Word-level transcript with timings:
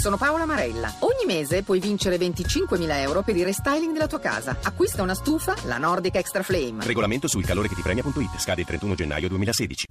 sono 0.00 0.16
Paola 0.16 0.46
Marella. 0.46 0.92
Ogni 1.00 1.26
mese 1.26 1.62
puoi 1.62 1.78
vincere 1.78 2.16
25.000 2.16 2.90
euro 3.00 3.22
per 3.22 3.36
il 3.36 3.44
restyling 3.44 3.92
della 3.92 4.06
tua 4.06 4.18
casa. 4.18 4.56
Acquista 4.62 5.02
una 5.02 5.14
stufa, 5.14 5.54
la 5.66 5.76
Nordic 5.76 6.16
Extra 6.16 6.42
Flame. 6.42 6.84
Regolamento 6.84 7.28
sul 7.28 7.44
calore 7.44 7.68
che 7.68 7.74
ti 7.74 7.82
premia.it. 7.82 8.38
Scade 8.38 8.62
il 8.62 8.66
31 8.66 8.94
gennaio 8.94 9.28
2016. 9.28 9.86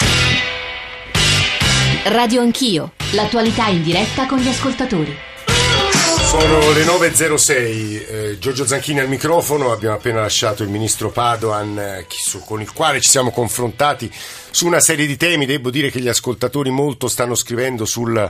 Radio 2.06 2.42
Anch'io. 2.42 2.94
L'attualità 3.14 3.68
in 3.68 3.84
diretta 3.84 4.26
con 4.26 4.40
gli 4.40 4.48
ascoltatori. 4.48 5.16
Sono 6.30 6.72
le 6.72 6.86
9.06, 6.86 7.52
eh, 8.08 8.38
Giorgio 8.40 8.66
Zanchini 8.66 9.00
al 9.00 9.08
microfono, 9.08 9.72
abbiamo 9.72 9.96
appena 9.96 10.22
lasciato 10.22 10.62
il 10.62 10.70
ministro 10.70 11.10
Padoan 11.10 11.80
eh, 11.80 12.06
con 12.46 12.62
il 12.62 12.72
quale 12.72 13.02
ci 13.02 13.10
siamo 13.10 13.32
confrontati 13.32 14.12
su 14.52 14.68
una 14.68 14.80
serie 14.80 15.08
di 15.08 15.18
temi, 15.18 15.48
devo 15.48 15.72
dire 15.72 15.90
che 15.90 16.00
gli 16.00 16.08
ascoltatori 16.08 16.70
molto 16.70 17.08
stanno 17.08 17.34
scrivendo 17.34 17.84
sul, 17.86 18.30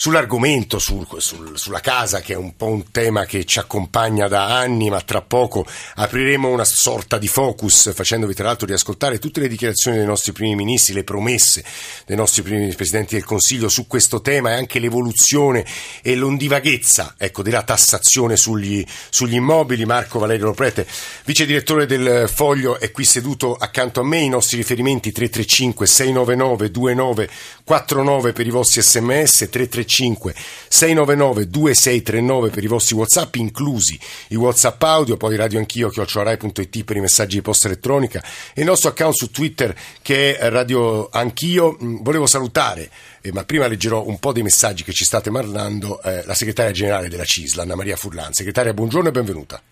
sull'argomento, 0.00 0.78
sul, 0.78 1.04
sul, 1.16 1.58
sulla 1.58 1.80
casa, 1.80 2.20
che 2.20 2.34
è 2.34 2.36
un 2.36 2.54
po' 2.54 2.66
un 2.66 2.92
tema 2.92 3.24
che 3.24 3.44
ci 3.44 3.58
accompagna 3.58 4.28
da 4.28 4.56
anni, 4.56 4.90
ma 4.90 5.00
tra 5.00 5.22
poco 5.22 5.66
apriremo 5.96 6.48
una 6.48 6.64
sorta 6.64 7.18
di 7.18 7.26
focus, 7.26 7.92
facendovi 7.92 8.32
tra 8.32 8.44
l'altro 8.44 8.68
riascoltare 8.68 9.18
tutte 9.18 9.40
le 9.40 9.48
dichiarazioni 9.48 9.96
dei 9.96 10.06
nostri 10.06 10.30
primi 10.30 10.54
ministri, 10.54 10.94
le 10.94 11.02
promesse 11.02 11.64
dei 12.06 12.16
nostri 12.16 12.42
primi 12.42 12.72
presidenti 12.74 13.16
del 13.16 13.24
Consiglio 13.24 13.68
su 13.68 13.88
questo 13.88 14.20
tema 14.20 14.50
e 14.50 14.54
anche 14.54 14.78
l'evoluzione 14.78 15.66
e 16.00 16.14
l'ondivaghezza 16.14 17.16
ecco, 17.18 17.42
della 17.42 17.64
tassazione 17.64 18.36
sugli, 18.36 18.84
sugli 19.10 19.34
immobili. 19.34 19.84
Marco 19.84 20.20
Valerio 20.20 20.46
Loprete, 20.46 20.86
vice 21.24 21.44
direttore 21.44 21.86
del 21.86 22.28
Foglio, 22.32 22.78
è 22.78 22.92
qui 22.92 23.04
seduto 23.04 23.56
accanto 23.56 24.00
a 24.00 24.04
me. 24.04 24.20
I 24.20 24.28
nostri 24.28 24.58
riferimenti 24.58 25.10
335 25.10 25.46
335 25.48 25.86
699 25.86 26.70
2949 26.70 28.32
per 28.32 28.46
i 28.46 28.50
vostri 28.50 28.82
sms, 28.82 29.48
335 29.50 29.87
699 29.88 31.48
2639 31.48 32.50
per 32.50 32.62
i 32.62 32.66
vostri 32.66 32.94
whatsapp, 32.94 33.34
inclusi 33.36 33.98
i 34.28 34.36
whatsapp 34.36 34.82
audio, 34.82 35.16
poi 35.16 35.36
radio 35.36 35.58
anch'io, 35.58 35.88
chiocciorai.it 35.88 36.84
per 36.84 36.96
i 36.96 37.00
messaggi 37.00 37.36
di 37.36 37.42
posta 37.42 37.68
elettronica 37.68 38.22
e 38.54 38.60
il 38.60 38.66
nostro 38.66 38.90
account 38.90 39.14
su 39.14 39.30
Twitter 39.30 39.74
che 40.02 40.36
è 40.36 40.48
radio 40.50 41.08
anch'io. 41.10 41.76
Mm, 41.82 42.02
volevo 42.02 42.26
salutare 42.26 42.90
eh, 43.20 43.32
ma 43.32 43.44
prima 43.44 43.66
leggerò 43.66 44.06
un 44.06 44.18
po' 44.18 44.32
dei 44.32 44.42
messaggi 44.42 44.84
che 44.84 44.92
ci 44.92 45.04
state 45.04 45.30
mandando 45.30 46.00
eh, 46.02 46.24
la 46.24 46.34
segretaria 46.34 46.72
generale 46.72 47.08
della 47.08 47.24
CISLA, 47.24 47.62
Anna 47.62 47.74
Maria 47.74 47.96
Furlan. 47.96 48.32
Segretaria, 48.32 48.74
buongiorno 48.74 49.08
e 49.08 49.12
benvenuta. 49.12 49.62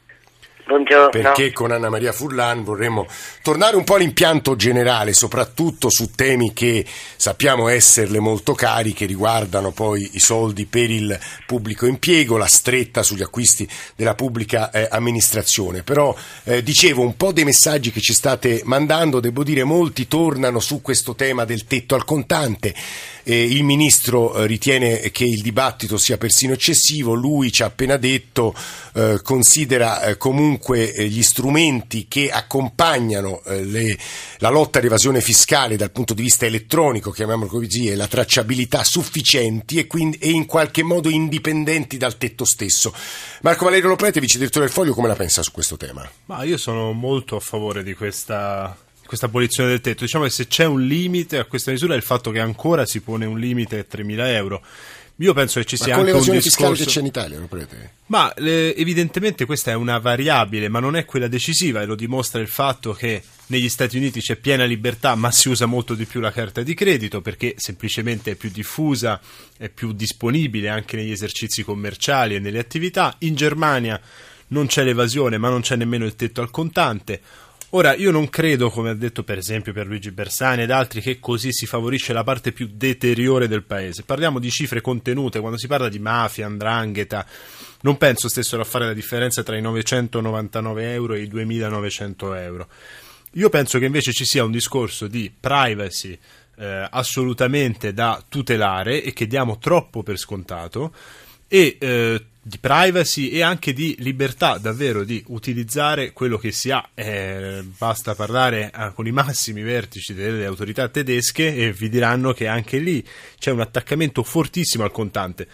Buongiorno. 0.67 1.11
Perché 1.11 1.53
con 1.53 1.71
Anna 1.71 1.89
Maria 1.89 2.11
Furlan 2.11 2.65
vorremmo 2.65 3.07
tornare 3.41 3.77
un 3.77 3.85
po' 3.85 3.95
all'impianto 3.95 4.57
generale, 4.57 5.13
soprattutto 5.13 5.89
su 5.89 6.11
temi 6.11 6.53
che 6.53 6.85
sappiamo 7.17 7.69
esserle 7.69 8.19
molto 8.19 8.53
cari, 8.53 8.93
che 8.93 9.07
riguardano 9.07 9.71
poi 9.71 10.11
i 10.15 10.19
soldi 10.19 10.67
per 10.67 10.91
il 10.91 11.17
pubblico 11.47 11.87
impiego, 11.87 12.37
la 12.37 12.47
stretta 12.47 13.05
sugli 13.05 13.23
acquisti 13.23 13.69
della 13.95 14.17
pubblica 14.17 14.73
eh, 14.73 14.89
amministrazione. 14.91 15.85
Però 15.85 16.13
eh, 16.43 16.65
dicevo 16.65 17.01
un 17.01 17.17
po' 17.17 17.31
dei 17.31 17.45
messaggi 17.45 17.93
che 17.93 18.01
ci 18.01 18.13
state 18.13 18.63
mandando, 18.65 19.21
devo 19.21 19.45
dire 19.45 19.63
molti 19.63 20.09
tornano 20.09 20.59
su 20.59 20.83
questo 20.83 21.15
tema 21.15 21.45
del 21.45 21.67
tetto 21.67 21.95
al 21.95 22.05
contante. 22.05 22.75
Eh, 23.23 23.41
il 23.41 23.63
ministro 23.63 24.35
eh, 24.35 24.47
ritiene 24.49 24.99
che 25.13 25.25
il 25.25 25.43
dibattito 25.43 25.97
sia 25.97 26.19
persino 26.19 26.55
eccessivo, 26.55 27.15
lui 27.15 27.53
ci 27.53 27.63
ha 27.63 27.67
appena 27.67 27.97
detto 27.97 28.53
eh, 28.95 29.21
considera 29.23 30.03
eh, 30.03 30.17
comunque 30.59 30.93
eh, 30.93 31.09
gli 31.09 31.23
strumenti 31.23 32.07
che 32.09 32.31
accompagnano 32.31 33.43
eh, 33.45 33.65
le, 33.65 33.99
la 34.39 34.49
lotta 34.49 34.79
all'evasione 34.79 35.21
fiscale 35.21 35.77
dal 35.77 35.93
punto 35.93 36.15
di 36.15 36.23
vista 36.23 36.47
elettronico, 36.47 37.11
chiamiamolo 37.11 37.49
così, 37.49 37.89
e 37.89 37.95
la 37.95 38.07
tracciabilità 38.07 38.83
sufficienti 38.85 39.79
e, 39.79 39.87
quindi, 39.87 40.19
e 40.19 40.31
in 40.31 40.47
qualche 40.47 40.83
modo 40.83 41.09
indipendenti 41.09 41.97
dal 41.97 42.17
tetto 42.19 42.45
stesso. 42.45 42.93
Marco 43.43 43.65
Valerio 43.65 43.89
Loprete, 43.89 44.21
vice 44.21 44.39
direttore 44.39 44.67
del 44.67 44.75
Foglio, 44.75 44.95
come 44.95 45.09
la 45.09 45.15
pensa 45.15 45.43
su 45.43 45.53
questo 45.53 45.77
tema? 45.77 46.09
Ma 46.27 46.43
io 46.43 46.57
sono 46.57 46.93
molto 46.93 47.37
a 47.37 47.41
favore 47.41 47.83
di 47.83 47.95
questa 47.95 48.77
questa 49.07 49.27
abolizione 49.27 49.71
del 49.71 49.81
tetto. 49.81 50.05
Diciamo 50.05 50.25
che 50.25 50.31
se 50.31 50.47
c'è 50.47 50.65
un 50.65 50.87
limite 50.87 51.39
a 51.39 51.45
questa 51.45 51.71
misura 51.71 51.95
è 51.95 51.97
il 51.97 52.03
fatto 52.03 52.31
che 52.31 52.41
ancora 52.41 52.85
si 52.85 53.01
pone 53.01 53.25
un 53.25 53.39
limite 53.39 53.79
a 53.79 53.97
3.000 53.97 54.27
euro. 54.29 54.63
Io 55.21 55.33
penso 55.33 55.61
che 55.61 55.65
ci 55.65 55.79
sia 55.79 55.97
anche 55.97 56.11
un 56.11 56.19
discorso... 56.19 56.41
fiscale 56.43 56.77
che 56.77 56.85
c'è 56.85 57.01
in 57.01 57.07
Italia, 57.07 57.39
lo 57.39 57.47
prete? 57.47 57.93
Ma 58.07 58.35
eh, 58.35 58.75
evidentemente 58.77 59.47
questa 59.47 59.71
è 59.71 59.75
una 59.75 59.99
variabile, 59.99 60.69
ma 60.69 60.79
non 60.79 60.95
è 60.95 61.07
quella 61.07 61.27
decisiva 61.27 61.81
e 61.81 61.87
lo 61.87 61.95
dimostra 61.95 62.39
il 62.43 62.49
fatto 62.49 62.93
che 62.93 63.23
negli 63.47 63.71
Stati 63.71 63.97
Uniti 63.97 64.21
c'è 64.21 64.37
piena 64.37 64.65
libertà, 64.65 65.15
ma 65.15 65.31
si 65.31 65.49
usa 65.49 65.65
molto 65.65 65.95
di 65.95 66.05
più 66.05 66.21
la 66.21 66.33
carta 66.33 66.63
di 66.63 66.75
credito 66.75 67.23
perché 67.23 67.55
semplicemente 67.57 68.33
è 68.33 68.35
più 68.35 68.51
diffusa, 68.51 69.19
è 69.57 69.71
più 69.71 69.93
disponibile 69.93 70.69
anche 70.69 70.97
negli 70.97 71.13
esercizi 71.13 71.63
commerciali 71.63 72.35
e 72.35 72.39
nelle 72.39 72.59
attività. 72.59 73.15
In 73.21 73.37
Germania 73.37 73.99
non 74.49 74.67
c'è 74.67 74.85
l'evasione, 74.85 75.39
ma 75.39 75.49
non 75.49 75.63
c'è 75.63 75.77
nemmeno 75.77 76.05
il 76.05 76.15
tetto 76.15 76.43
al 76.43 76.51
contante. 76.51 77.21
Ora, 77.77 77.95
io 77.95 78.11
non 78.11 78.31
credo, 78.31 78.71
come 78.71 78.89
ha 78.89 78.95
detto 78.95 79.23
per 79.23 79.37
esempio 79.37 79.75
per 79.75 79.87
Luigi 79.87 80.11
Bersani 80.11 80.63
ed 80.63 80.71
altri, 80.71 81.03
che 81.03 81.21
così 81.21 81.53
si 81.53 81.67
favorisce 81.67 82.15
la 82.15 82.25
parte 82.25 82.51
più 82.51 82.71
deteriore 82.73 83.49
del 83.49 83.65
paese. 83.65 84.03
Parliamo 84.03 84.39
di 84.39 84.49
cifre 84.49 84.81
contenute, 84.81 85.41
quando 85.41 85.59
si 85.59 85.67
parla 85.67 85.91
di 85.91 85.99
mafia, 85.99 86.47
andrangheta, 86.47 87.27
non 87.83 87.99
penso 87.99 88.31
stessero 88.31 88.63
a 88.63 88.65
fare 88.65 88.87
la 88.87 88.95
differenza 88.95 89.43
tra 89.43 89.59
i 89.59 89.61
999 89.61 90.93
euro 90.95 91.13
e 91.13 91.21
i 91.21 91.29
2900 91.29 92.35
euro. 92.37 92.69
Io 93.33 93.51
penso 93.51 93.79
che 93.79 93.85
invece 93.85 94.13
ci 94.13 94.25
sia 94.25 94.43
un 94.43 94.53
discorso 94.53 95.07
di 95.07 95.31
privacy 95.39 96.19
eh, 96.57 96.89
assolutamente 96.91 97.93
da 97.93 98.25
tutelare 98.27 99.03
e 99.03 99.13
che 99.13 99.27
diamo 99.27 99.59
troppo 99.59 100.03
per 100.03 100.17
scontato 100.17 100.95
e 101.47 101.77
eh, 101.79 102.25
di 102.47 102.59
privacy 102.59 103.31
e 103.31 103.43
anche 103.43 103.73
di 103.73 103.97
libertà 103.99 104.59
davvero 104.59 105.03
di 105.03 105.21
utilizzare 105.27 106.13
quello 106.13 106.39
che 106.39 106.53
si 106.53 106.71
ha. 106.71 106.91
Eh, 106.95 107.65
basta 107.77 108.15
parlare 108.15 108.71
eh, 108.71 108.93
con 108.95 109.05
i 109.09 109.11
massimi 109.11 109.63
vertici 109.63 110.15
delle 110.15 110.47
autorità 110.47 110.89
tedesche 110.89 111.57
e 111.57 111.73
vi 111.73 111.89
diranno 111.89 112.33
che 112.33 112.47
anche 112.47 112.79
lì 112.79 113.05
c'è 113.37 113.51
un 113.51 113.59
attaccamento 113.59 114.23
fortissimo 114.23 114.85
al 114.85 114.93
contante. 114.93 115.49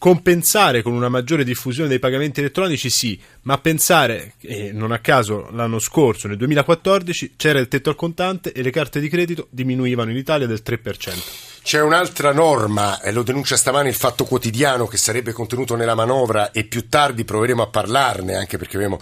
Compensare 0.00 0.80
con 0.80 0.94
una 0.94 1.10
maggiore 1.10 1.44
diffusione 1.44 1.86
dei 1.86 1.98
pagamenti 1.98 2.40
elettronici 2.40 2.88
sì, 2.88 3.20
ma 3.42 3.58
pensare, 3.58 4.32
e 4.40 4.72
non 4.72 4.92
a 4.92 4.98
caso 5.00 5.50
l'anno 5.52 5.78
scorso, 5.78 6.26
nel 6.26 6.38
2014, 6.38 7.34
c'era 7.36 7.58
il 7.58 7.68
tetto 7.68 7.90
al 7.90 7.96
contante 7.96 8.52
e 8.52 8.62
le 8.62 8.70
carte 8.70 8.98
di 8.98 9.10
credito 9.10 9.48
diminuivano 9.50 10.10
in 10.10 10.16
Italia 10.16 10.46
del 10.46 10.62
3%. 10.64 11.18
C'è 11.62 11.82
un'altra 11.82 12.32
norma, 12.32 12.98
lo 13.10 13.22
denuncia 13.22 13.58
stamani 13.58 13.90
il 13.90 13.94
Fatto 13.94 14.24
Quotidiano, 14.24 14.86
che 14.86 14.96
sarebbe 14.96 15.32
contenuto 15.32 15.76
nella 15.76 15.94
manovra 15.94 16.50
e 16.50 16.64
più 16.64 16.88
tardi 16.88 17.26
proveremo 17.26 17.60
a 17.60 17.66
parlarne, 17.66 18.36
anche 18.36 18.56
perché 18.56 18.76
abbiamo 18.76 18.98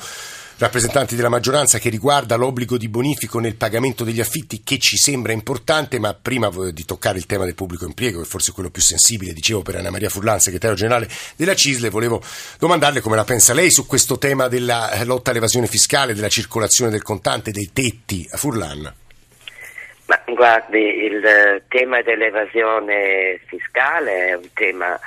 rappresentanti 0.58 1.14
della 1.14 1.28
maggioranza, 1.28 1.78
che 1.78 1.88
riguarda 1.88 2.36
l'obbligo 2.36 2.76
di 2.76 2.88
bonifico 2.88 3.38
nel 3.38 3.56
pagamento 3.56 4.04
degli 4.04 4.20
affitti, 4.20 4.62
che 4.62 4.78
ci 4.78 4.96
sembra 4.96 5.32
importante, 5.32 5.98
ma 5.98 6.14
prima 6.14 6.50
di 6.72 6.84
toccare 6.84 7.18
il 7.18 7.26
tema 7.26 7.44
del 7.44 7.54
pubblico 7.54 7.84
impiego, 7.84 8.20
che 8.20 8.26
forse 8.26 8.50
è 8.50 8.54
quello 8.54 8.70
più 8.70 8.82
sensibile, 8.82 9.32
dicevo 9.32 9.62
per 9.62 9.76
Anna 9.76 9.90
Maria 9.90 10.08
Furlan, 10.08 10.40
segretario 10.40 10.76
generale 10.76 11.08
della 11.36 11.54
CISLE, 11.54 11.90
volevo 11.90 12.20
domandarle 12.58 13.00
come 13.00 13.16
la 13.16 13.24
pensa 13.24 13.54
lei 13.54 13.70
su 13.70 13.86
questo 13.86 14.18
tema 14.18 14.48
della 14.48 14.90
lotta 15.04 15.30
all'evasione 15.30 15.66
fiscale, 15.66 16.14
della 16.14 16.28
circolazione 16.28 16.90
del 16.90 17.02
contante, 17.02 17.50
dei 17.50 17.70
tetti. 17.72 18.28
a 18.30 18.36
Furlan. 18.36 18.94
Ma 20.06 20.22
guardi, 20.26 20.78
il 20.78 21.62
tema 21.68 22.00
dell'evasione 22.02 23.40
fiscale 23.46 24.28
è 24.28 24.34
un 24.34 24.48
tema 24.54 24.98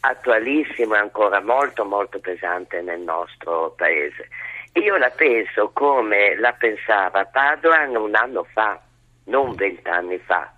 attualissimo 0.00 0.94
e 0.94 0.98
ancora 0.98 1.40
molto 1.40 1.84
molto 1.84 2.18
pesante 2.20 2.80
nel 2.80 3.00
nostro 3.00 3.74
paese. 3.76 4.28
Io 4.74 4.96
la 4.96 5.10
penso 5.10 5.70
come 5.72 6.36
la 6.36 6.52
pensava 6.52 7.24
Padoan 7.24 7.94
un 7.94 8.14
anno 8.14 8.44
fa, 8.52 8.80
non 9.24 9.54
vent'anni 9.54 10.18
fa, 10.18 10.52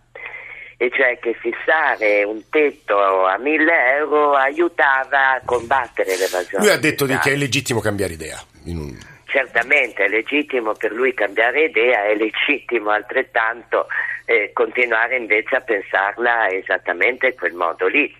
e 0.78 0.90
cioè 0.90 1.18
che 1.18 1.34
fissare 1.34 2.24
un 2.24 2.42
tetto 2.48 3.26
a 3.26 3.36
mille 3.38 3.96
euro 3.96 4.32
aiutava 4.32 5.34
a 5.34 5.42
combattere 5.44 6.16
l'evasione. 6.16 6.64
Lui 6.64 6.72
ha 6.72 6.78
detto 6.78 7.04
che 7.04 7.18
è 7.22 7.36
legittimo 7.36 7.80
cambiare 7.80 8.14
idea. 8.14 8.38
Un... 8.64 8.96
Certamente 9.26 10.04
è 10.04 10.08
legittimo 10.08 10.72
per 10.72 10.92
lui 10.92 11.12
cambiare 11.12 11.64
idea, 11.64 12.04
è 12.04 12.14
legittimo 12.14 12.90
altrettanto 12.90 13.86
eh, 14.24 14.50
continuare 14.54 15.16
invece 15.16 15.56
a 15.56 15.60
pensarla 15.60 16.48
esattamente 16.48 17.26
in 17.26 17.36
quel 17.36 17.52
modo 17.52 17.86
lì. 17.86 18.14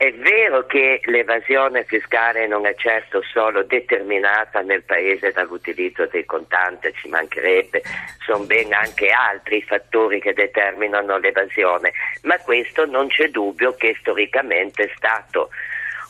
È 0.00 0.12
vero 0.12 0.64
che 0.64 1.00
l'evasione 1.06 1.82
fiscale 1.82 2.46
non 2.46 2.66
è 2.66 2.74
certo 2.76 3.20
solo 3.20 3.64
determinata 3.64 4.60
nel 4.60 4.84
paese 4.84 5.32
dall'utilizzo 5.32 6.06
dei 6.06 6.24
contanti, 6.24 6.92
ci 6.92 7.08
mancherebbe, 7.08 7.82
sono 8.24 8.44
ben 8.44 8.72
anche 8.72 9.10
altri 9.10 9.60
fattori 9.60 10.20
che 10.20 10.34
determinano 10.34 11.18
l'evasione, 11.18 11.90
ma 12.22 12.38
questo 12.38 12.86
non 12.86 13.08
c'è 13.08 13.30
dubbio 13.30 13.74
che 13.74 13.96
storicamente 13.98 14.84
è 14.84 14.92
stato 14.94 15.50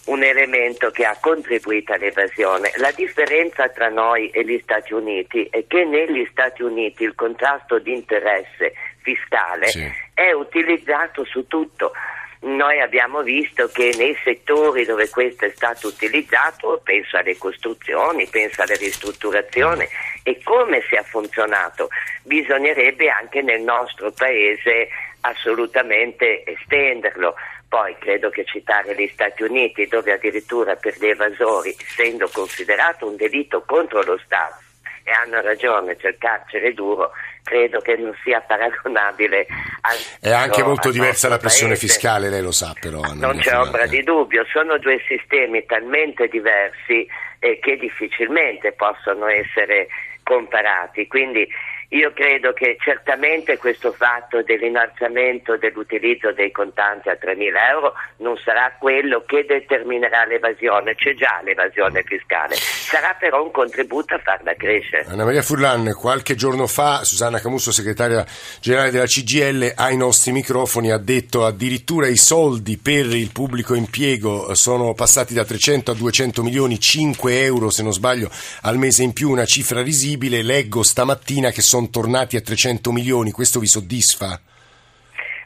un 0.05 0.23
elemento 0.23 0.91
che 0.91 1.07
ha 1.07 1.17
contribuito 1.19 1.95
all'evasione. 1.95 2.71
La 2.77 2.93
differenza 2.93 3.71
tra 3.71 3.89
noi 3.89 4.29
e 4.29 4.45
gli 4.45 4.61
Stati 4.65 4.93
Uniti 4.93 5.49
è 5.51 5.65
che 5.67 5.85
negli 5.87 6.29
Stati 6.31 6.63
Uniti 6.63 7.05
il 7.05 7.15
contrasto 7.15 7.79
di 7.79 7.95
interesse 7.95 8.75
fiscale 9.01 9.69
sì. 9.69 9.91
è 10.13 10.33
utilizzato 10.33 11.25
su 11.25 11.47
tutto. 11.47 11.93
Noi 12.41 12.81
abbiamo 12.81 13.23
visto 13.23 13.69
che 13.69 13.93
nei 13.97 14.17
settori 14.23 14.85
dove 14.85 15.09
questo 15.09 15.45
è 15.47 15.53
stato 15.55 15.89
utilizzato, 15.89 16.81
penso 16.85 17.17
alle 17.17 17.37
costruzioni, 17.37 18.27
penso 18.29 18.63
alle 18.63 18.77
ristrutturazioni 18.77 19.87
e 20.23 20.41
come 20.45 20.83
si 20.89 20.95
è 20.95 21.03
funzionato, 21.03 21.89
bisognerebbe 22.23 23.09
anche 23.09 23.43
nel 23.43 23.63
nostro 23.63 24.13
paese 24.13 24.89
assolutamente 25.23 26.45
estenderlo. 26.45 27.35
Poi 27.69 27.97
credo 27.99 28.31
che 28.31 28.45
citare 28.45 28.95
gli 28.95 29.09
Stati 29.13 29.43
Uniti, 29.43 29.87
dove 29.87 30.13
addirittura 30.13 30.77
per 30.77 30.97
gli 30.97 31.07
evasori, 31.07 31.75
essendo 31.79 32.31
considerato 32.33 33.07
un 33.07 33.17
delitto 33.17 33.63
contro 33.67 34.03
lo 34.03 34.19
Stato, 34.25 34.68
e 35.09 35.11
hanno 35.11 35.41
ragione, 35.41 35.97
c'è 35.97 36.09
il 36.09 36.19
carcere 36.19 36.75
duro, 36.75 37.13
credo 37.43 37.81
che 37.81 37.97
non 37.97 38.15
sia 38.23 38.41
paragonabile 38.41 39.47
al 39.81 39.97
È 40.21 40.31
anche 40.31 40.61
no, 40.61 40.69
molto 40.69 40.91
diversa 40.91 41.29
la 41.29 41.39
pressione 41.39 41.73
paese. 41.73 41.87
fiscale, 41.87 42.29
lei 42.29 42.43
lo 42.43 42.53
sa 42.53 42.75
però. 42.79 43.01
Anna 43.01 43.27
Non 43.27 43.39
c'è 43.39 43.57
ombra 43.57 43.85
eh. 43.85 43.89
di 43.89 44.03
dubbio, 44.03 44.45
sono 44.53 44.77
due 44.77 45.03
sistemi 45.09 45.65
talmente 45.65 46.29
diversi 46.29 47.09
eh, 47.39 47.59
che 47.59 47.77
difficilmente 47.79 48.73
possono 48.73 49.27
essere 49.27 49.89
comparati. 50.25 51.07
Quindi 51.07 51.49
io 51.91 52.13
credo 52.13 52.53
che 52.53 52.77
certamente 52.79 53.57
questo 53.57 53.93
fatto 53.93 54.43
dell'innalzamento 54.43 55.57
dell'utilizzo 55.57 56.33
dei 56.33 56.51
contanti 56.51 57.09
a 57.09 57.17
3.000 57.19 57.71
euro 57.71 57.95
non 58.19 58.37
sarà 58.45 58.77
quello 58.79 59.25
che 59.25 59.47
determinerà 59.49 60.27
l'evasione, 60.27 60.95
c'è 60.95 61.15
già 61.15 61.41
l'evasione 61.43 62.03
fiscale, 62.03 62.57
sarà 62.57 63.17
però 63.19 63.43
un 63.43 63.51
contributo 63.51 64.15
a 64.15 64.19
farla 64.19 64.53
crescere. 64.55 65.07
Anna 65.09 65.25
Maria 65.25 65.41
Furlan, 65.41 65.95
qualche 65.99 66.35
giorno 66.35 66.67
fa 66.67 67.05
Susanna 67.05 67.41
Camusso, 67.41 67.73
segretaria 67.73 68.23
generale 68.61 68.91
della 68.91 69.07
CGL, 69.07 69.73
ai 69.75 69.97
nostri 69.97 70.33
microfoni 70.33 70.91
ha 70.91 70.99
detto 70.99 71.47
addirittura 71.47 72.07
i 72.07 72.19
soldi 72.19 72.77
per 72.77 73.07
il 73.07 73.33
pubblico 73.33 73.75
impiego 73.75 74.55
sono 74.55 74.93
passati 74.93 75.33
da 75.33 75.45
300 75.45 75.93
a 75.93 75.95
200 75.95 76.43
milioni, 76.43 76.79
5 76.79 77.43
euro 77.45 77.71
se 77.71 77.83
non 77.83 77.93
sbaglio 77.95 78.31
al 78.63 78.77
mese 78.77 79.05
in 79.05 79.15
più, 79.15 79.31
una 79.31 79.47
cifra 79.47 79.81
risibile. 79.81 80.43
Leggo 80.43 80.83
stamattina 80.83 81.51
che 81.51 81.63
sono 81.63 81.77
tornati 81.87 82.37
a 82.37 82.41
300 82.41 82.91
milioni, 82.93 83.31
questo 83.31 83.61
vi 83.61 83.67
soddisfa? 83.67 84.41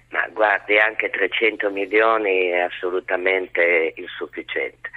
Ma 0.09 0.29
guardi, 0.33 0.79
anche 0.79 1.11
300 1.11 1.71
milioni 1.71 2.49
è 2.49 2.61
assolutamente 2.61 3.93
insufficiente. 3.97 4.91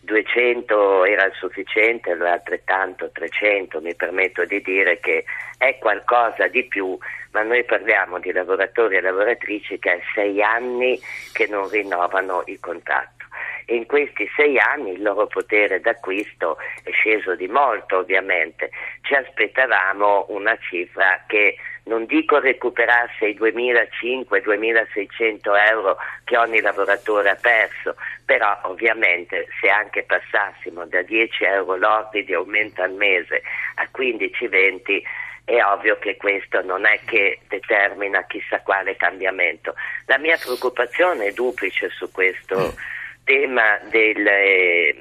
200 0.00 1.04
era 1.04 1.30
sufficiente, 1.34 2.12
allora 2.12 2.32
altrettanto 2.32 3.10
300, 3.12 3.80
mi 3.80 3.94
permetto 3.94 4.44
di 4.44 4.60
dire 4.62 5.00
che 5.00 5.24
è 5.58 5.76
qualcosa 5.78 6.48
di 6.48 6.64
più, 6.64 6.96
ma 7.32 7.42
noi 7.42 7.64
parliamo 7.64 8.18
di 8.18 8.32
lavoratori 8.32 8.96
e 8.96 9.00
lavoratrici 9.00 9.78
che 9.78 9.92
è 9.92 10.00
sei 10.14 10.42
anni 10.42 10.98
che 11.32 11.46
non 11.46 11.68
rinnovano 11.68 12.42
il 12.46 12.58
contratto. 12.60 13.17
In 13.66 13.84
questi 13.86 14.28
sei 14.34 14.58
anni 14.58 14.92
il 14.92 15.02
loro 15.02 15.26
potere 15.26 15.80
d'acquisto 15.80 16.56
è 16.82 16.90
sceso 16.90 17.34
di 17.34 17.48
molto, 17.48 17.98
ovviamente. 17.98 18.70
Ci 19.02 19.12
aspettavamo 19.14 20.24
una 20.28 20.56
cifra 20.58 21.24
che 21.26 21.56
non 21.84 22.06
dico 22.06 22.38
recuperasse 22.38 23.26
i 23.26 23.36
2.500-2.600 23.38 25.38
euro 25.70 25.98
che 26.24 26.36
ogni 26.36 26.60
lavoratore 26.60 27.30
ha 27.30 27.38
perso, 27.40 27.96
però 28.24 28.58
ovviamente 28.62 29.46
se 29.60 29.68
anche 29.68 30.04
passassimo 30.04 30.86
da 30.86 31.02
10 31.02 31.44
euro 31.44 31.76
lordi 31.76 32.24
di 32.24 32.34
aumento 32.34 32.82
al 32.82 32.92
mese 32.92 33.42
a 33.76 33.88
15-20 33.96 35.02
è 35.44 35.62
ovvio 35.64 35.98
che 35.98 36.16
questo 36.18 36.60
non 36.62 36.84
è 36.84 36.98
che 37.06 37.38
determina 37.48 38.26
chissà 38.26 38.60
quale 38.60 38.96
cambiamento. 38.96 39.74
La 40.04 40.18
mia 40.18 40.36
preoccupazione 40.36 41.28
è 41.28 41.32
duplice 41.32 41.88
su 41.88 42.12
questo 42.12 42.74
tema 43.28 43.78
del, 43.90 44.26
eh, 44.26 44.94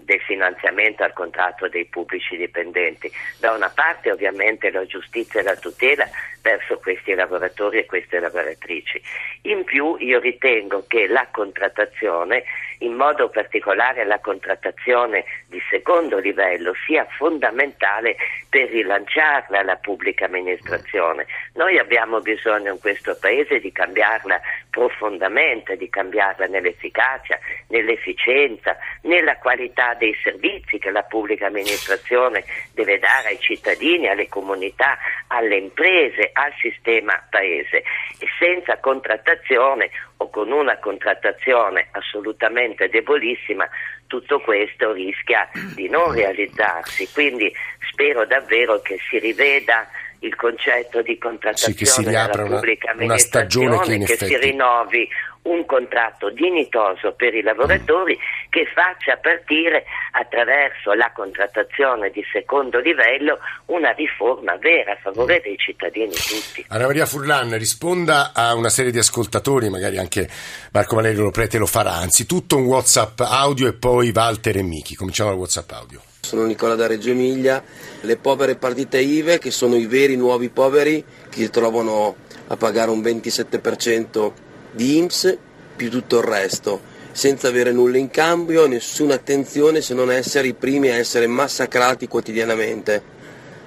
del 0.00 0.20
finanziamento 0.20 1.02
al 1.02 1.14
contratto 1.14 1.66
dei 1.66 1.86
pubblici 1.86 2.36
dipendenti. 2.36 3.10
Da 3.40 3.52
una 3.52 3.70
parte 3.74 4.12
ovviamente 4.12 4.70
la 4.70 4.84
giustizia 4.84 5.40
e 5.40 5.44
la 5.44 5.56
tutela 5.56 6.06
verso 6.42 6.78
questi 6.78 7.14
lavoratori 7.14 7.78
e 7.78 7.86
queste 7.86 8.20
lavoratrici. 8.20 9.00
In 9.42 9.64
più 9.64 9.96
io 9.98 10.18
ritengo 10.18 10.84
che 10.86 11.06
la 11.06 11.26
contrattazione, 11.30 12.44
in 12.78 12.94
modo 12.94 13.28
particolare 13.28 14.04
la 14.04 14.18
contrattazione 14.18 15.24
di 15.46 15.60
secondo 15.70 16.18
livello, 16.18 16.72
sia 16.86 17.06
fondamentale 17.16 18.16
per 18.48 18.68
rilanciarla 18.68 19.62
la 19.62 19.76
pubblica 19.76 20.26
amministrazione. 20.26 21.26
Noi 21.54 21.78
abbiamo 21.78 22.20
bisogno 22.20 22.72
in 22.72 22.78
questo 22.78 23.16
Paese 23.18 23.58
di 23.58 23.72
cambiarla 23.72 24.40
profondamente, 24.70 25.76
di 25.76 25.88
cambiarla 25.88 26.46
nell'efficacia, 26.46 27.38
nell'efficienza, 27.68 28.76
nella 29.02 29.36
qualità 29.38 29.94
dei 29.94 30.14
servizi 30.22 30.78
che 30.78 30.90
la 30.90 31.02
pubblica 31.02 31.46
amministrazione 31.46 32.44
deve 32.72 32.98
dare 32.98 33.28
ai 33.28 33.40
cittadini, 33.40 34.08
alle 34.08 34.28
comunità, 34.28 34.98
alle 35.28 35.56
imprese, 35.56 36.30
al 36.32 36.52
sistema 36.60 37.22
Paese. 37.28 37.82
E 38.18 38.26
senza 38.38 38.78
contrattazione 38.78 39.90
o 40.18 40.30
con 40.30 40.50
una 40.50 40.78
contrattazione 40.78 41.88
assolutamente 41.92 42.88
debolissima, 42.88 43.68
tutto 44.06 44.40
questo 44.40 44.92
rischia 44.92 45.48
di 45.74 45.88
non 45.88 46.12
realizzarsi. 46.12 47.08
Quindi 47.12 47.52
spero 47.90 48.24
davvero 48.26 48.80
che 48.80 48.98
si 49.08 49.18
riveda 49.18 49.88
il 50.20 50.34
concetto 50.36 51.02
di 51.02 51.16
contrattazione 51.18 51.72
Sì, 51.74 51.78
che 51.78 51.86
si 51.86 52.04
riapra 52.04 52.44
una- 52.44 52.60
una 52.98 53.18
stagione 53.18 53.78
che 53.80 53.98
che 53.98 54.16
si 54.16 54.36
rinnovi 54.36 55.08
un 55.48 55.64
contratto 55.64 56.30
dignitoso 56.30 57.12
per 57.12 57.34
i 57.34 57.42
lavoratori 57.42 58.18
che 58.50 58.66
faccia 58.72 59.16
partire 59.16 59.84
attraverso 60.12 60.92
la 60.92 61.10
contrattazione 61.14 62.10
di 62.10 62.22
secondo 62.32 62.78
livello 62.80 63.38
una 63.66 63.90
riforma 63.90 64.56
vera 64.56 64.92
a 64.92 64.98
favore 65.00 65.40
dei 65.40 65.56
cittadini 65.56 66.12
tutti. 66.12 66.64
Anna 66.68 66.86
Maria 66.86 67.06
Furlan 67.06 67.56
risponda 67.56 68.32
a 68.34 68.54
una 68.54 68.68
serie 68.68 68.92
di 68.92 68.98
ascoltatori, 68.98 69.68
magari 69.70 69.98
anche 69.98 70.28
Marco 70.72 70.96
Valerio 70.96 71.22
Loprete 71.22 71.58
lo 71.58 71.66
farà. 71.66 71.94
Anzitutto 71.94 72.56
un 72.56 72.64
WhatsApp 72.64 73.20
audio 73.20 73.68
e 73.68 73.72
poi 73.72 74.12
Walter 74.14 74.58
e 74.58 74.62
Michi. 74.62 74.94
Cominciamo 74.94 75.30
dal 75.30 75.38
WhatsApp 75.38 75.70
audio. 75.72 76.02
Sono 76.20 76.44
Nicola 76.44 76.74
da 76.74 76.86
Reggio 76.86 77.10
Emilia, 77.10 77.62
le 78.02 78.16
povere 78.18 78.56
partite 78.56 78.98
IVE 78.98 79.38
che 79.38 79.50
sono 79.50 79.76
i 79.76 79.86
veri 79.86 80.16
nuovi 80.16 80.50
poveri 80.50 81.02
che 81.30 81.40
si 81.40 81.50
trovano 81.50 82.16
a 82.48 82.56
pagare 82.56 82.90
un 82.90 83.00
27% 83.00 84.46
di 84.70 84.98
IMSS 84.98 85.38
più 85.76 85.90
tutto 85.90 86.18
il 86.18 86.24
resto, 86.24 86.80
senza 87.12 87.48
avere 87.48 87.72
nulla 87.72 87.98
in 87.98 88.10
cambio, 88.10 88.66
nessuna 88.66 89.14
attenzione 89.14 89.80
se 89.80 89.94
non 89.94 90.10
essere 90.10 90.48
i 90.48 90.54
primi 90.54 90.88
a 90.88 90.96
essere 90.96 91.26
massacrati 91.26 92.08
quotidianamente. 92.08 93.02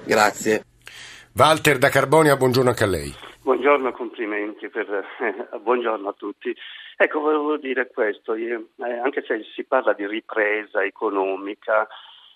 Grazie. 0.04 0.64
Walter 1.34 1.78
da 1.78 1.88
Carbonia, 1.88 2.36
buongiorno 2.36 2.70
anche 2.70 2.84
a 2.84 2.88
lei. 2.88 3.14
Buongiorno, 3.42 3.90
complimenti, 3.92 4.68
per, 4.68 4.88
eh, 4.90 5.58
buongiorno 5.58 6.08
a 6.08 6.14
tutti. 6.16 6.54
Ecco, 6.96 7.20
volevo 7.20 7.56
dire 7.56 7.88
questo, 7.88 8.34
io, 8.34 8.68
eh, 8.76 8.98
anche 8.98 9.24
se 9.26 9.42
si 9.54 9.64
parla 9.64 9.94
di 9.94 10.06
ripresa 10.06 10.84
economica, 10.84 11.88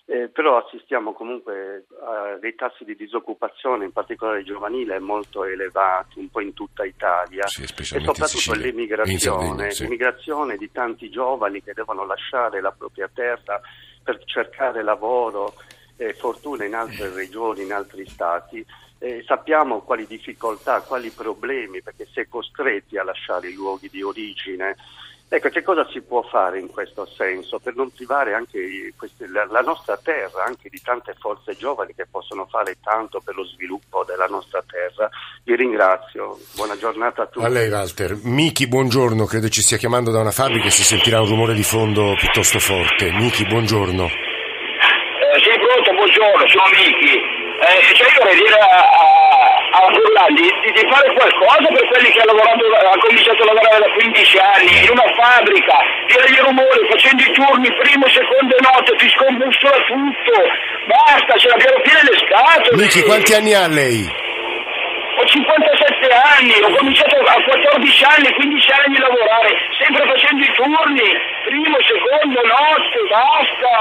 eh, 0.09 0.29
però 0.29 0.63
assistiamo 0.63 1.11
comunque 1.11 1.85
a 2.01 2.37
dei 2.39 2.55
tassi 2.55 2.85
di 2.85 2.95
disoccupazione, 2.95 3.83
in 3.83 3.91
particolare 3.91 4.41
giovanile, 4.45 4.99
molto 4.99 5.43
elevati, 5.43 6.19
un 6.19 6.29
po' 6.29 6.39
in 6.39 6.53
tutta 6.53 6.85
Italia, 6.85 7.45
Sì, 7.47 7.63
e 7.63 7.99
soprattutto 7.99 8.53
l'immigrazione, 8.53 9.71
sì. 9.71 9.83
l'immigrazione 9.83 10.55
di 10.55 10.71
tanti 10.71 11.09
giovani 11.09 11.61
che 11.61 11.73
devono 11.73 12.05
lasciare 12.05 12.61
la 12.61 12.71
propria 12.71 13.09
terra 13.13 13.59
per 14.01 14.23
cercare 14.23 14.81
lavoro 14.81 15.55
e 15.97 16.13
fortuna 16.13 16.63
in 16.63 16.75
altre 16.75 17.09
regioni, 17.13 17.63
in 17.63 17.73
altri 17.73 18.07
stati. 18.07 18.65
Eh, 18.99 19.23
sappiamo 19.27 19.81
quali 19.81 20.07
difficoltà, 20.07 20.79
quali 20.83 21.09
problemi, 21.09 21.81
perché 21.81 22.05
si 22.05 22.21
è 22.21 22.29
costretti 22.29 22.97
a 22.97 23.03
lasciare 23.03 23.49
i 23.49 23.55
luoghi 23.55 23.89
di 23.89 24.01
origine. 24.01 24.77
Ecco, 25.29 25.49
che 25.49 25.61
cosa 25.61 25.85
si 25.91 25.99
può 26.01 26.21
fare 26.21 26.57
in 26.57 26.71
questo 26.71 27.05
senso 27.05 27.59
per 27.59 27.75
non 27.75 27.91
privare 27.91 28.33
anche 28.33 28.93
queste- 28.97 29.27
la, 29.27 29.45
la 29.49 29.59
nostra 29.59 29.99
terra, 30.01 30.45
anche 30.45 30.69
di 30.69 30.79
tante 30.81 31.15
forze 31.19 31.53
giovani 31.57 31.93
che 31.93 32.05
possono 32.09 32.47
fare 32.49 32.77
tanto 32.81 33.19
per 33.19 33.35
lo 33.35 33.43
sviluppo 33.43 34.05
della 34.05 34.27
nostra 34.27 34.63
terra? 34.65 35.09
Vi 35.43 35.53
ringrazio, 35.53 36.37
buona 36.55 36.77
giornata 36.77 37.23
a 37.23 37.25
tutti. 37.25 37.45
A 37.45 37.49
lei 37.49 37.69
Walter. 37.69 38.17
Michi, 38.23 38.69
buongiorno, 38.69 39.25
credo 39.25 39.49
ci 39.49 39.61
stia 39.61 39.75
chiamando 39.75 40.11
da 40.11 40.21
una 40.21 40.31
fabbrica 40.31 40.67
e 40.67 40.71
si 40.71 40.83
sentirà 40.83 41.19
un 41.19 41.27
rumore 41.27 41.53
di 41.53 41.63
fondo 41.63 42.15
piuttosto 42.17 42.59
forte. 42.59 43.11
Michi, 43.11 43.45
buongiorno. 43.45 44.05
Eh, 44.05 45.43
sì, 45.43 45.49
pronto, 45.59 45.91
buongiorno, 45.91 46.47
sono 46.47 46.69
Miki. 46.71 47.15
Eh, 47.57 47.95
cioè 47.95 48.07
io 48.07 48.19
vorrei 48.21 48.37
dire 48.37 48.53
a, 48.53 48.79
a, 48.79 49.06
di, 50.35 50.43
di- 50.43 50.73
di 50.73 50.83
fare 50.89 51.07
qualcosa 51.13 51.67
per 51.71 51.85
quelli 51.87 52.09
che 52.11 52.19
hanno 52.21 52.35
cominciato 52.99 53.41
a 53.43 53.45
lavorare 53.45 53.79
da 53.79 53.89
15 53.91 54.37
anni 54.37 54.73
in 54.83 54.89
una 54.91 55.07
fabbrica, 55.15 55.77
tirare 56.07 56.31
i 56.31 56.41
rumori, 56.43 56.81
facendo 56.89 57.21
i 57.23 57.31
turni, 57.31 57.69
primo, 57.79 58.05
secondo 58.09 58.51
e 58.55 58.61
notte, 58.61 58.95
ti 58.95 59.09
scombussola 59.09 59.77
tutto. 59.87 60.35
Basta, 60.87 61.37
ce 61.37 61.47
l'abbiamo 61.49 61.79
piene 61.81 62.01
le 62.03 62.17
scatole. 62.17 62.81
Michi, 62.81 63.01
quanti 63.03 63.33
anni 63.33 63.53
ha 63.53 63.67
lei? 63.67 64.25
ho 65.17 65.25
57 65.25 66.13
anni, 66.13 66.53
ho 66.61 66.69
cominciato 66.77 67.15
a 67.17 67.41
14 67.41 68.03
anni, 68.05 68.33
15 68.33 68.71
anni 68.71 68.95
di 68.95 69.01
lavorare, 69.01 69.49
sempre 69.81 70.05
facendo 70.05 70.43
i 70.43 70.53
turni, 70.53 71.09
primo, 71.43 71.77
secondo, 71.81 72.39
notte, 72.45 72.99
basta. 73.09 73.75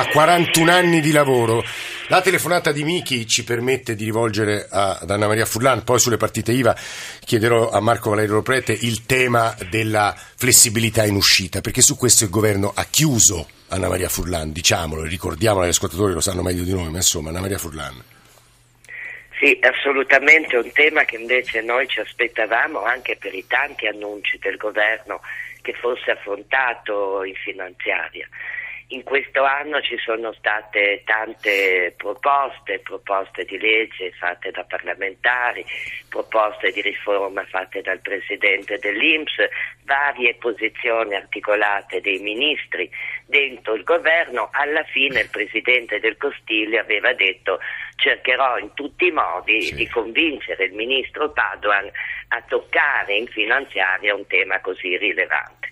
Ha 0.00 0.06
41 0.08 0.72
anni 0.72 1.00
di 1.00 1.12
lavoro. 1.12 1.62
La 2.10 2.22
telefonata 2.22 2.72
di 2.72 2.84
Michi 2.84 3.26
ci 3.26 3.44
permette 3.44 3.94
di 3.94 4.04
rivolgere 4.04 4.66
ad 4.70 5.10
Anna 5.10 5.26
Maria 5.26 5.44
Furlan, 5.44 5.84
poi 5.84 5.98
sulle 5.98 6.16
partite 6.16 6.52
IVA 6.52 6.74
chiederò 7.22 7.68
a 7.68 7.80
Marco 7.80 8.08
Valerio 8.08 8.40
Prete 8.40 8.72
il 8.72 9.04
tema 9.04 9.54
della 9.68 10.14
flessibilità 10.16 11.04
in 11.04 11.16
uscita, 11.16 11.60
perché 11.60 11.82
su 11.82 11.98
questo 11.98 12.24
il 12.24 12.30
governo 12.30 12.72
ha 12.74 12.86
chiuso 12.86 13.46
Anna 13.68 13.88
Maria 13.88 14.08
Furlan, 14.08 14.52
diciamolo, 14.52 15.02
ricordiamolo 15.02 15.64
agli 15.64 15.70
ascoltatori, 15.70 16.14
lo 16.14 16.22
sanno 16.22 16.40
meglio 16.40 16.62
di 16.62 16.72
noi, 16.72 16.88
ma 16.88 16.96
insomma 16.96 17.28
Anna 17.28 17.40
Maria 17.40 17.58
Furlan. 17.58 18.02
Sì, 19.38 19.58
assolutamente 19.60 20.56
un 20.56 20.72
tema 20.72 21.04
che 21.04 21.16
invece 21.16 21.60
noi 21.60 21.86
ci 21.88 22.00
aspettavamo 22.00 22.84
anche 22.84 23.16
per 23.16 23.34
i 23.34 23.44
tanti 23.46 23.86
annunci 23.86 24.38
del 24.38 24.56
governo 24.56 25.20
che 25.60 25.74
fosse 25.74 26.12
affrontato 26.12 27.22
in 27.22 27.34
finanziaria. 27.34 28.26
In 28.90 29.02
questo 29.02 29.44
anno 29.44 29.82
ci 29.82 29.98
sono 29.98 30.32
state 30.32 31.02
tante 31.04 31.92
proposte, 31.94 32.78
proposte 32.78 33.44
di 33.44 33.58
legge 33.58 34.12
fatte 34.12 34.50
da 34.50 34.64
parlamentari, 34.64 35.62
proposte 36.08 36.70
di 36.72 36.80
riforma 36.80 37.44
fatte 37.44 37.82
dal 37.82 38.00
Presidente 38.00 38.78
dell'Inps, 38.78 39.34
varie 39.84 40.36
posizioni 40.36 41.14
articolate 41.14 42.00
dei 42.00 42.18
ministri 42.20 42.90
dentro 43.26 43.74
il 43.74 43.84
governo. 43.84 44.48
Alla 44.52 44.84
fine 44.84 45.20
il 45.20 45.28
Presidente 45.28 46.00
del 46.00 46.16
Consiglio 46.16 46.80
aveva 46.80 47.12
detto 47.12 47.60
cercherò 47.96 48.56
in 48.56 48.72
tutti 48.72 49.08
i 49.08 49.10
modi 49.10 49.60
Sì. 49.60 49.74
di 49.74 49.88
convincere 49.88 50.64
il 50.64 50.72
Ministro 50.72 51.30
Padoan 51.30 51.90
a 52.28 52.42
toccare 52.48 53.16
in 53.16 53.26
finanziaria 53.26 54.14
un 54.14 54.26
tema 54.26 54.60
così 54.60 54.96
rilevante. 54.96 55.68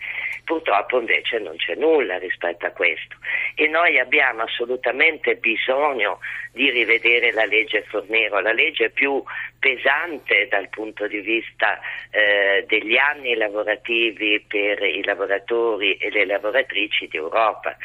Purtroppo 0.46 1.00
invece 1.00 1.40
non 1.40 1.56
c'è 1.56 1.74
nulla 1.74 2.18
rispetto 2.18 2.66
a 2.66 2.70
questo 2.70 3.16
e 3.56 3.66
noi 3.66 3.98
abbiamo 3.98 4.42
assolutamente 4.42 5.34
bisogno 5.34 6.20
di 6.52 6.70
rivedere 6.70 7.32
la 7.32 7.44
legge 7.46 7.82
Fornero, 7.88 8.38
la 8.38 8.52
legge 8.52 8.90
più 8.90 9.20
pesante 9.58 10.46
dal 10.48 10.68
punto 10.68 11.08
di 11.08 11.18
vista 11.18 11.80
eh, 12.12 12.64
degli 12.68 12.96
anni 12.96 13.34
lavorativi 13.34 14.44
per 14.46 14.84
i 14.84 15.02
lavoratori 15.02 15.96
e 15.96 16.10
le 16.10 16.24
lavoratrici 16.24 17.08
d'Europa. 17.08 17.76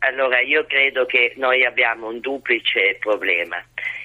Allora 0.00 0.40
io 0.40 0.64
credo 0.66 1.06
che 1.06 1.34
noi 1.36 1.64
abbiamo 1.64 2.08
un 2.08 2.18
duplice 2.18 2.96
problema. 2.98 3.64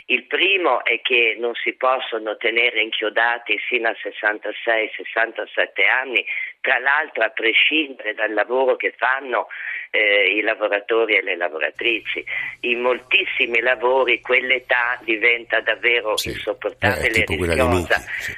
Il 0.09 0.23
primo 0.23 0.85
è 0.85 1.01
che 1.01 1.35
non 1.37 1.53
si 1.55 1.73
possono 1.73 2.37
tenere 2.37 2.81
inchiodati 2.81 3.57
fino 3.57 3.89
a 3.89 3.95
66-67 4.01 5.89
anni, 5.91 6.25
tra 6.67 6.79
l'altro 6.79 7.24
a 7.24 7.29
prescindere 7.29 8.13
dal 8.13 8.33
lavoro 8.33 8.75
che 8.75 8.93
fanno 8.97 9.47
eh, 9.89 10.33
i 10.36 10.41
lavoratori 10.41 11.15
e 11.15 11.21
le 11.24 11.38
lavoratrici. 11.38 12.25
In 12.62 12.81
moltissimi 12.81 13.62
lavori 13.62 14.19
quell'età 14.19 15.00
diventa 15.01 15.62
davvero 15.62 16.17
Sì. 16.17 16.31
insopportabile 16.31 17.19
Eh, 17.19 17.21
e 17.21 17.36
rischiosa. 17.38 17.97
Sì. 18.19 18.36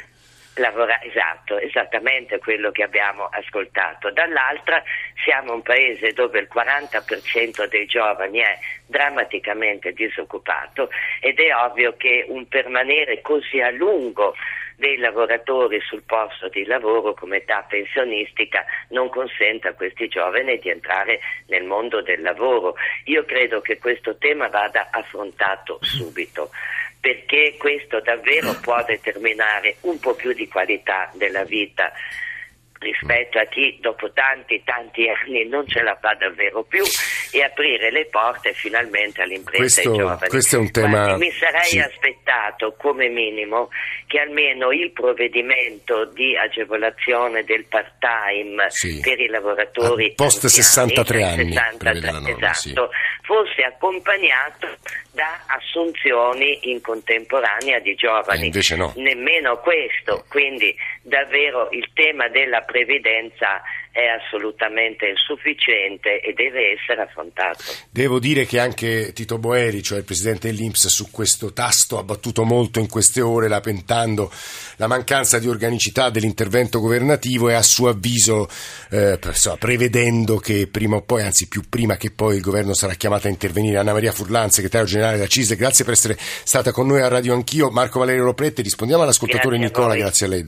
Lavora- 0.58 1.02
esatto, 1.02 1.58
esattamente 1.58 2.38
quello 2.38 2.70
che 2.70 2.84
abbiamo 2.84 3.30
ascoltato. 3.32 4.12
Dall'altra 4.12 4.84
siamo 5.24 5.54
un 5.54 5.64
paese 5.64 6.12
dove 6.12 6.38
il 6.40 6.50
40% 6.54 7.66
dei 7.68 7.88
giovani 7.88 8.40
è 8.42 8.60
drammaticamente 8.86 9.92
disoccupato 9.94 10.90
ed 11.20 11.40
è 11.40 11.56
ovvio 11.56 11.96
che 11.98 12.26
un 12.28 12.48
permanere 12.48 13.22
così 13.22 13.60
a 13.60 13.72
lungo 13.72 14.36
dei 14.80 14.98
lavoratori 14.98 15.80
sul 15.82 16.04
posto 16.04 16.48
di 16.48 16.66
lavoro 16.66 17.14
come 17.14 17.38
età 17.38 17.66
pensionistica 17.68 18.66
non 18.90 19.10
consente 19.10 19.68
a 19.68 19.74
questi 19.74 20.08
giovani 20.08 20.58
di 20.58 20.70
entrare 20.70 21.20
nel 21.48 21.66
mondo 21.66 22.02
del 22.02 22.22
lavoro. 22.22 22.76
Io 23.06 23.26
credo 23.26 23.60
che 23.60 23.78
questo 23.78 24.16
tema 24.16 24.48
vada 24.48 24.88
affrontato 24.90 25.80
subito 25.82 26.50
perché 27.00 27.56
questo 27.58 28.00
davvero 28.00 28.54
può 28.62 28.82
determinare 28.86 29.76
un 29.82 30.00
po' 30.00 30.16
più 30.16 30.34
di 30.34 30.48
qualità 30.48 31.10
della 31.14 31.44
vita 31.44 31.92
rispetto 32.80 33.40
a 33.40 33.46
chi 33.46 33.78
dopo 33.82 34.10
tanti 34.14 34.62
tanti 34.64 35.08
anni 35.10 35.46
non 35.48 35.68
ce 35.68 35.82
la 35.82 35.98
fa 36.00 36.14
davvero 36.14 36.64
più 36.64 36.82
e 37.32 37.44
aprire 37.44 37.92
le 37.92 38.06
porte 38.06 38.54
finalmente 38.54 39.22
all'impresa 39.22 39.82
Questo- 39.82 39.96
giovani. 39.96 40.30
questo 40.30 40.56
è 40.56 40.60
un 40.60 40.72
tema- 40.72 41.04
Guardi, 41.04 41.26
mi 41.26 41.32
sarei 41.32 41.64
sì. 41.66 41.80
aspettato 41.80 42.76
come 42.78 43.10
minimo 43.10 43.70
che 44.08 44.20
almeno 44.20 44.72
il 44.72 44.92
provvedimento 44.92 46.06
di 46.06 46.38
agevolazione 46.38 47.44
del 47.44 47.66
part-time 47.66 48.70
Sì. 48.70 49.00
per 49.02 49.20
i 49.20 49.28
lavoratori 49.28 50.12
Ah, 50.12 50.14
post 50.16 50.44
anziani, 50.46 50.64
63 50.64 51.20
cioè 51.20 51.28
anni, 51.30 51.52
63, 51.54 51.78
prevede 51.78 52.06
la 52.12 52.20
norma, 52.20 52.54
sì. 52.54 52.70
esatto, 52.70 52.90
fosse 53.24 53.62
accompagnato 53.64 54.68
da 55.12 55.44
assunzioni 55.48 56.72
in 56.72 56.82
contemporanea 56.82 57.80
di 57.80 57.94
giovani. 57.96 58.42
E 58.44 58.46
invece 58.46 58.76
no. 58.76 58.94
Nemmeno 58.96 59.58
questo, 59.60 60.24
quindi 60.30 60.74
davvero 61.10 61.70
il 61.72 61.90
tema 61.94 62.30
della 62.30 62.62
previdenza 62.62 63.62
è 63.92 64.06
assolutamente 64.06 65.08
insufficiente 65.08 66.22
e 66.22 66.34
deve 66.34 66.78
essere 66.80 67.02
affrontato. 67.02 67.64
Devo 67.90 68.20
dire 68.20 68.46
che 68.46 68.60
anche 68.60 69.12
Tito 69.14 69.38
Boeri, 69.38 69.82
cioè 69.82 69.98
il 69.98 70.04
presidente 70.04 70.48
dell'Inps, 70.48 70.88
su 70.88 71.10
questo 71.12 71.54
tasto 71.54 71.98
ha 71.98 72.04
battuto 72.04 72.44
molto 72.44 72.80
in 72.80 72.88
queste 72.88 73.22
ore, 73.22 73.48
lamentando 73.48 74.32
la 74.78 74.88
mancanza 74.88 75.40
di 75.40 75.48
organicità 75.48 76.10
dell'intervento 76.10 76.80
governativo 76.80 77.50
e 77.50 77.54
a 77.56 77.62
suo 77.62 77.90
avviso 77.90 78.48
eh, 78.92 79.20
prevedendo 79.58 80.38
che 80.38 80.68
prima 80.68 80.98
o 80.98 81.02
poi, 81.02 81.24
anzi 81.24 81.48
più 81.48 81.64
prima 81.68 81.98
che 81.98 82.12
poi 82.12 82.36
il 82.36 82.42
governo 82.42 82.74
sarà 82.74 82.94
chiamato 82.94 83.28
a 83.28 83.32
intervenire. 83.32 83.78
Anna 83.78 83.94
Maria 83.94 84.12
Furlan, 84.12 84.50
segretario 84.50 84.88
generale 84.88 85.16
della 85.18 85.28
CISL, 85.28 85.56
grazie 85.56 85.84
per 85.84 85.94
essere 85.94 86.16
stata 86.20 86.72
con 86.72 86.88
noi 86.88 87.02
a 87.02 87.08
Radio 87.08 87.34
Anch'io. 87.34 87.70
Marco 87.70 88.00
Valerio 88.00 88.24
Loprette, 88.24 88.62
rispondiamo 88.62 89.04
all'ascoltatore 89.04 89.58
Grazie 89.58 89.80
Nicola, 89.80 89.96
grazie 89.96 90.26
a 90.26 90.30
lei. 90.30 90.48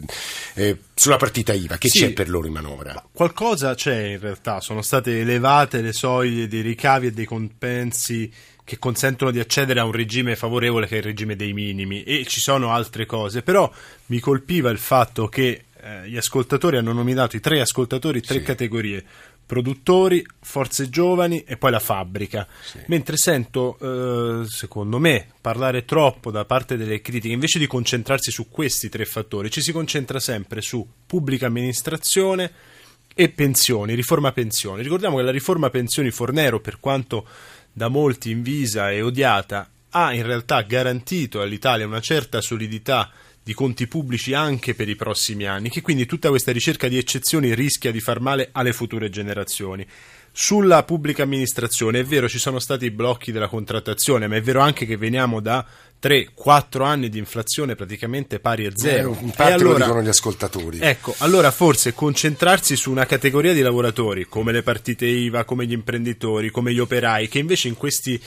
Eh, 0.56 0.78
sulla 1.02 1.18
partita 1.18 1.52
IVA, 1.52 1.80
che 1.80 1.88
Sì. 1.90 1.98
c'è 2.00 2.14
per 2.14 2.30
loro 2.30 2.46
in 2.46 2.54
manovra? 2.54 3.04
Qualcosa 3.12 3.74
c'è 3.74 4.04
in 4.10 4.20
realtà, 4.20 4.60
sono 4.62 4.84
state 4.84 5.22
elevate 5.22 5.82
le 5.82 5.94
soglie 5.94 6.48
dei 6.48 6.62
ricavi 6.62 7.08
e 7.08 7.12
dei 7.12 7.26
compensi 7.26 8.32
che 8.64 8.78
consentono 8.78 9.32
di 9.32 9.40
accedere 9.40 9.80
a 9.80 9.84
un 9.86 9.94
regime 9.94 10.36
favorevole 10.36 10.86
che 10.86 10.94
è 10.96 10.98
il 11.00 11.04
regime 11.06 11.36
dei 11.36 11.54
minimi 11.54 12.04
e 12.04 12.24
ci 12.28 12.40
sono 12.40 12.72
altre 12.72 13.08
cose, 13.08 13.42
però 13.42 13.70
mi 14.08 14.20
colpiva 14.20 14.70
il 14.70 14.78
fatto 14.78 15.28
che 15.28 15.64
eh, 15.82 16.08
gli 16.08 16.18
ascoltatori 16.18 16.78
hanno 16.78 16.94
nominato 16.94 17.36
i 17.36 17.40
tre 17.40 17.62
ascoltatori, 17.62 18.22
tre 18.22 18.38
Sì. 18.38 18.44
categorie, 18.44 19.04
produttori, 19.52 20.26
forze 20.40 20.90
giovani 20.90 21.44
e 21.44 21.58
poi 21.58 21.72
la 21.72 21.80
fabbrica, 21.80 22.48
mentre 22.86 23.18
sento, 23.18 23.78
eh, 23.82 24.48
secondo 24.48 24.98
me, 24.98 25.28
parlare 25.42 25.84
troppo 25.84 26.32
da 26.32 26.46
parte 26.46 26.78
delle 26.78 27.02
critiche, 27.02 27.34
invece 27.34 27.60
di 27.60 27.68
concentrarsi 27.68 28.32
su 28.32 28.48
questi 28.48 28.88
tre 28.88 29.04
fattori, 29.04 29.52
ci 29.52 29.60
si 29.60 29.74
concentra 29.74 30.22
sempre 30.22 30.62
su 30.62 30.88
pubblica 31.06 31.48
amministrazione, 31.48 32.50
e 33.14 33.28
pensioni, 33.28 33.94
riforma 33.94 34.32
pensioni. 34.32 34.84
Ricordiamo 34.84 35.18
che 35.18 35.24
la 35.24 35.32
riforma 35.32 35.70
pensioni 35.70 36.12
Fornero, 36.12 36.62
per 36.62 36.80
quanto 36.80 37.28
da 37.74 37.90
molti 37.90 38.32
invisa 38.32 38.90
e 38.90 39.02
odiata, 39.02 39.70
ha 39.90 40.14
in 40.14 40.26
realtà 40.26 40.62
garantito 40.62 41.42
all'Italia 41.42 41.86
una 41.86 42.00
certa 42.00 42.40
solidità 42.40 43.12
di 43.44 43.54
conti 43.54 43.88
pubblici 43.88 44.34
anche 44.34 44.76
per 44.76 44.88
i 44.88 44.96
prossimi 44.96 45.46
anni, 45.46 45.70
che 45.70 45.82
quindi 45.82 46.06
tutta 46.06 46.30
questa 46.30 46.52
ricerca 46.52 46.88
di 46.88 46.98
eccezioni 46.98 47.56
rischia 47.56 47.92
di 47.92 48.00
far 48.00 48.20
male 48.20 48.50
alle 48.52 48.74
future 48.74 49.10
generazioni. 49.10 49.86
Sulla 50.34 50.84
pubblica 50.84 51.24
amministrazione 51.24 52.00
è 52.00 52.04
vero 52.06 52.30
ci 52.30 52.40
sono 52.40 52.60
stati 52.60 52.86
i 52.86 52.92
blocchi 52.92 53.32
della 53.32 53.48
contrattazione, 53.50 54.28
ma 54.28 54.36
è 54.38 54.42
vero 54.42 54.62
anche 54.62 54.86
che 54.86 54.96
veniamo 54.96 55.42
da 55.42 55.66
3-4 56.02 56.84
anni 56.84 57.10
di 57.10 57.18
inflazione 57.18 57.76
praticamente 57.76 58.40
pari 58.40 58.66
a 58.66 58.72
zero. 58.74 59.14
Eh, 59.20 59.24
in 59.24 59.30
E 59.30 59.34
parte 59.36 59.64
lo 59.64 59.70
allora- 59.70 59.86
dicono 59.86 60.02
gli 60.04 60.08
ascoltatori. 60.08 60.80
Ecco, 60.80 61.14
allora 61.18 61.52
forse 61.52 61.94
concentrarsi 61.94 62.76
su 62.76 62.92
una 62.92 63.06
categoria 63.06 63.54
di 63.54 63.62
lavoratori 63.62 64.26
come 64.26 64.52
le 64.52 64.64
partite 64.64 65.06
IVA, 65.06 65.44
come 65.44 65.66
gli 65.66 65.74
imprenditori, 65.74 66.50
come 66.50 66.74
gli 66.74 66.80
operai, 66.80 67.28
che 67.28 67.40
invece 67.40 67.68
in 67.68 67.76
questi 67.76 68.20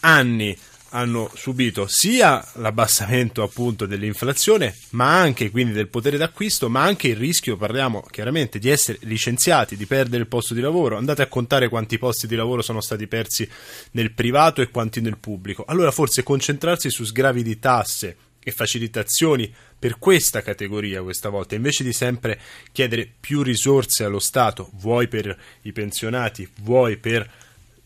anni 0.00 0.56
hanno 0.90 1.30
subito 1.34 1.86
sia 1.86 2.44
l'abbassamento 2.54 3.42
appunto 3.42 3.86
dell'inflazione, 3.86 4.76
ma 4.90 5.18
anche 5.18 5.50
quindi 5.50 5.72
del 5.72 5.88
potere 5.88 6.16
d'acquisto, 6.16 6.68
ma 6.68 6.82
anche 6.82 7.08
il 7.08 7.16
rischio, 7.16 7.56
parliamo 7.56 8.04
chiaramente, 8.10 8.58
di 8.58 8.68
essere 8.68 8.98
licenziati, 9.02 9.76
di 9.76 9.86
perdere 9.86 10.22
il 10.22 10.28
posto 10.28 10.54
di 10.54 10.60
lavoro. 10.60 10.96
Andate 10.96 11.22
a 11.22 11.28
contare 11.28 11.68
quanti 11.68 11.98
posti 11.98 12.26
di 12.26 12.36
lavoro 12.36 12.62
sono 12.62 12.80
stati 12.80 13.06
persi 13.06 13.48
nel 13.92 14.12
privato 14.12 14.62
e 14.62 14.70
quanti 14.70 15.00
nel 15.00 15.18
pubblico. 15.18 15.64
Allora 15.66 15.90
forse 15.90 16.22
concentrarsi 16.22 16.90
su 16.90 17.04
sgravi 17.04 17.42
di 17.42 17.58
tasse 17.58 18.16
e 18.42 18.50
facilitazioni 18.50 19.52
per 19.78 19.98
questa 19.98 20.42
categoria 20.42 21.02
questa 21.02 21.28
volta, 21.28 21.54
invece 21.54 21.84
di 21.84 21.92
sempre 21.92 22.40
chiedere 22.72 23.10
più 23.20 23.42
risorse 23.42 24.04
allo 24.04 24.18
Stato, 24.18 24.70
vuoi 24.74 25.08
per 25.08 25.36
i 25.62 25.72
pensionati, 25.72 26.48
vuoi 26.60 26.96
per 26.96 27.30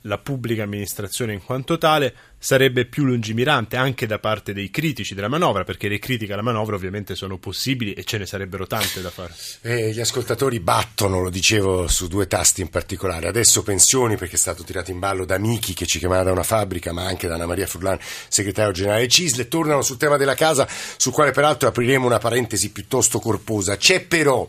la 0.06 0.18
pubblica 0.18 0.62
amministrazione 0.62 1.32
in 1.32 1.42
quanto 1.42 1.78
tale 1.78 2.14
sarebbe 2.38 2.84
più 2.84 3.04
lungimirante 3.04 3.76
anche 3.76 4.06
da 4.06 4.18
parte 4.18 4.52
dei 4.52 4.68
critici 4.68 5.14
della 5.14 5.28
manovra, 5.28 5.64
perché 5.64 5.88
le 5.88 5.98
critiche 5.98 6.34
alla 6.34 6.42
manovra 6.42 6.76
ovviamente 6.76 7.14
sono 7.14 7.38
possibili 7.38 7.94
e 7.94 8.04
ce 8.04 8.18
ne 8.18 8.26
sarebbero 8.26 8.66
tante 8.66 9.00
da 9.00 9.08
fare. 9.08 9.34
Eh, 9.62 9.92
gli 9.92 10.00
ascoltatori 10.00 10.60
battono, 10.60 11.22
lo 11.22 11.30
dicevo, 11.30 11.88
su 11.88 12.06
due 12.06 12.26
tasti 12.26 12.60
in 12.60 12.68
particolare. 12.68 13.28
Adesso 13.28 13.62
pensioni, 13.62 14.16
perché 14.16 14.34
è 14.34 14.38
stato 14.38 14.62
tirato 14.62 14.90
in 14.90 14.98
ballo 14.98 15.24
da 15.24 15.38
Michi 15.38 15.72
che 15.72 15.86
ci 15.86 15.98
chiamava 15.98 16.24
da 16.24 16.32
una 16.32 16.42
fabbrica, 16.42 16.92
ma 16.92 17.06
anche 17.06 17.26
da 17.26 17.36
Anna 17.36 17.46
Maria 17.46 17.66
Furlan, 17.66 17.98
segretario 18.28 18.72
generale 18.72 19.08
Cisle. 19.08 19.48
Tornano 19.48 19.80
sul 19.80 19.96
tema 19.96 20.18
della 20.18 20.34
casa, 20.34 20.68
sul 20.98 21.12
quale 21.12 21.30
peraltro 21.30 21.68
apriremo 21.68 22.04
una 22.04 22.18
parentesi 22.18 22.72
piuttosto 22.72 23.20
corposa. 23.20 23.78
C'è 23.78 24.02
però 24.02 24.46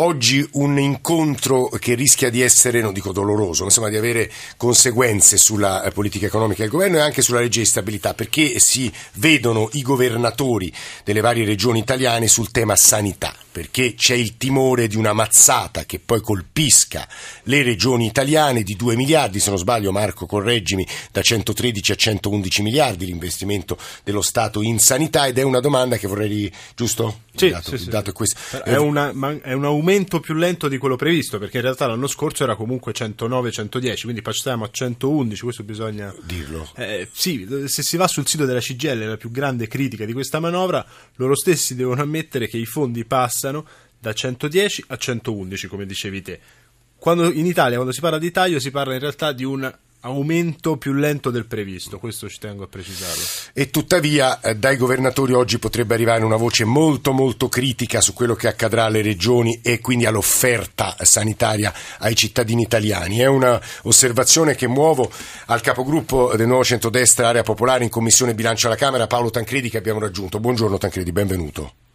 oggi 0.00 0.46
un 0.52 0.78
incontro 0.78 1.68
che 1.68 1.94
rischia 1.94 2.30
di 2.30 2.42
essere, 2.42 2.80
non 2.80 2.92
dico 2.92 3.12
doloroso, 3.12 3.60
ma 3.62 3.68
insomma 3.68 3.88
di 3.88 3.96
avere 3.96 4.30
conseguenze 4.56 5.36
sulla 5.36 5.82
eh, 5.82 5.90
politica 5.90 6.26
economica 6.26 6.62
del 6.62 6.70
governo 6.70 6.98
e 6.98 7.00
anche 7.00 7.22
sulla 7.22 7.40
legge 7.40 7.60
di 7.60 7.66
stabilità, 7.66 8.14
perché 8.14 8.58
si 8.58 8.92
vedono 9.14 9.68
i 9.72 9.82
governatori 9.82 10.72
delle 11.04 11.20
varie 11.20 11.44
regioni 11.44 11.80
italiane 11.80 12.28
sul 12.28 12.50
tema 12.50 12.76
sanità, 12.76 13.34
perché 13.58 13.94
c'è 13.94 14.14
il 14.14 14.36
timore 14.36 14.86
di 14.86 14.94
una 14.94 15.12
mazzata 15.12 15.84
che 15.84 15.98
poi 15.98 16.20
colpisca 16.20 17.08
le 17.42 17.64
regioni 17.64 18.06
italiane 18.06 18.62
di 18.62 18.76
2 18.76 18.94
miliardi, 18.94 19.40
se 19.40 19.50
non 19.50 19.58
sbaglio 19.58 19.90
Marco 19.90 20.26
correggimi, 20.26 20.86
da 21.10 21.22
113 21.22 21.90
a 21.90 21.94
111 21.96 22.62
miliardi 22.62 23.06
l'investimento 23.06 23.76
dello 24.04 24.22
Stato 24.22 24.62
in 24.62 24.78
sanità 24.78 25.26
ed 25.26 25.38
è 25.38 25.42
una 25.42 25.58
domanda 25.58 25.96
che 25.96 26.06
vorrei, 26.06 26.48
giusto? 26.76 27.22
Sì, 27.34 27.50
dato, 27.50 27.68
sì, 27.70 27.74
il 27.74 27.80
sì. 27.80 27.88
dato 27.88 28.10
è 28.10 28.12
questo. 28.12 28.36
È, 28.62 28.76
una, 28.76 29.12
è 29.42 29.52
un 29.52 29.64
aumento 29.64 30.20
più 30.20 30.34
lento 30.34 30.68
di 30.68 30.78
quello 30.78 30.94
previsto, 30.94 31.38
perché 31.38 31.56
in 31.56 31.64
realtà 31.64 31.86
l'anno 31.86 32.06
scorso 32.06 32.44
era 32.44 32.54
comunque 32.54 32.92
109-110, 32.92 34.02
quindi 34.02 34.22
passiamo 34.22 34.64
a 34.64 34.68
111, 34.70 35.42
questo 35.42 35.62
bisogna 35.64 36.14
dirlo. 36.22 36.68
Eh, 36.76 37.08
sì, 37.12 37.46
se 37.66 37.82
si 37.82 37.96
va 37.96 38.06
sul 38.06 38.26
sito 38.26 38.44
della 38.44 38.60
CGL, 38.60 39.08
la 39.08 39.16
più 39.16 39.32
grande 39.32 39.66
critica 39.66 40.04
di 40.04 40.12
questa 40.12 40.38
manovra, 40.38 40.84
loro 41.16 41.34
stessi 41.34 41.74
devono 41.74 42.02
ammettere 42.02 42.48
che 42.48 42.56
i 42.56 42.66
fondi 42.66 43.04
passano 43.04 43.47
da 43.98 44.12
110 44.12 44.84
a 44.88 44.96
111, 44.96 45.66
come 45.66 45.86
dicevi 45.86 46.22
te. 46.22 46.40
Quando 46.98 47.30
in 47.30 47.46
Italia, 47.46 47.76
quando 47.76 47.92
si 47.92 48.00
parla 48.00 48.18
di 48.18 48.30
taglio, 48.30 48.58
si 48.58 48.70
parla 48.70 48.94
in 48.94 49.00
realtà 49.00 49.32
di 49.32 49.44
un 49.44 49.72
aumento 50.00 50.76
più 50.76 50.92
lento 50.92 51.30
del 51.30 51.46
previsto, 51.46 51.98
questo 51.98 52.28
ci 52.28 52.38
tengo 52.38 52.64
a 52.64 52.68
precisarlo. 52.68 53.22
E 53.52 53.70
tuttavia 53.70 54.40
eh, 54.40 54.54
dai 54.54 54.76
governatori 54.76 55.32
oggi 55.32 55.58
potrebbe 55.58 55.94
arrivare 55.94 56.24
una 56.24 56.36
voce 56.36 56.64
molto 56.64 57.12
molto 57.12 57.48
critica 57.48 58.00
su 58.00 58.12
quello 58.12 58.34
che 58.34 58.46
accadrà 58.46 58.84
alle 58.84 59.02
regioni 59.02 59.60
e 59.62 59.80
quindi 59.80 60.06
all'offerta 60.06 60.96
sanitaria 61.00 61.72
ai 61.98 62.14
cittadini 62.14 62.62
italiani. 62.62 63.18
È 63.18 63.26
una 63.26 63.60
osservazione 63.82 64.54
che 64.54 64.68
muovo 64.68 65.10
al 65.46 65.60
capogruppo 65.60 66.36
del 66.36 66.46
nuovo 66.46 66.64
centrodestra 66.64 67.28
Area 67.28 67.42
Popolare 67.42 67.84
in 67.84 67.90
Commissione 67.90 68.34
Bilancio 68.34 68.68
alla 68.68 68.76
Camera, 68.76 69.06
Paolo 69.06 69.30
Tancredi, 69.30 69.68
che 69.68 69.78
abbiamo 69.78 70.00
raggiunto. 70.00 70.38
Buongiorno 70.38 70.78
Tancredi, 70.78 71.10
benvenuto. 71.10 71.87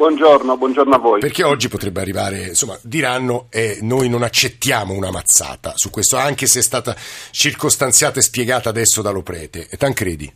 Buongiorno, 0.00 0.56
buongiorno 0.56 0.94
a 0.94 0.98
voi. 0.98 1.20
Perché 1.20 1.44
oggi 1.44 1.68
potrebbe 1.68 2.00
arrivare, 2.00 2.38
insomma, 2.38 2.74
diranno 2.82 3.48
eh, 3.50 3.80
noi 3.82 4.08
non 4.08 4.22
accettiamo 4.22 4.94
una 4.94 5.10
mazzata 5.10 5.72
su 5.74 5.90
questo, 5.90 6.16
anche 6.16 6.46
se 6.46 6.60
è 6.60 6.62
stata 6.62 6.94
circostanziata 6.96 8.18
e 8.18 8.22
spiegata 8.22 8.70
adesso 8.70 9.02
dall'Oprete. 9.02 9.68
E 9.70 9.76
Tancredi? 9.76 10.32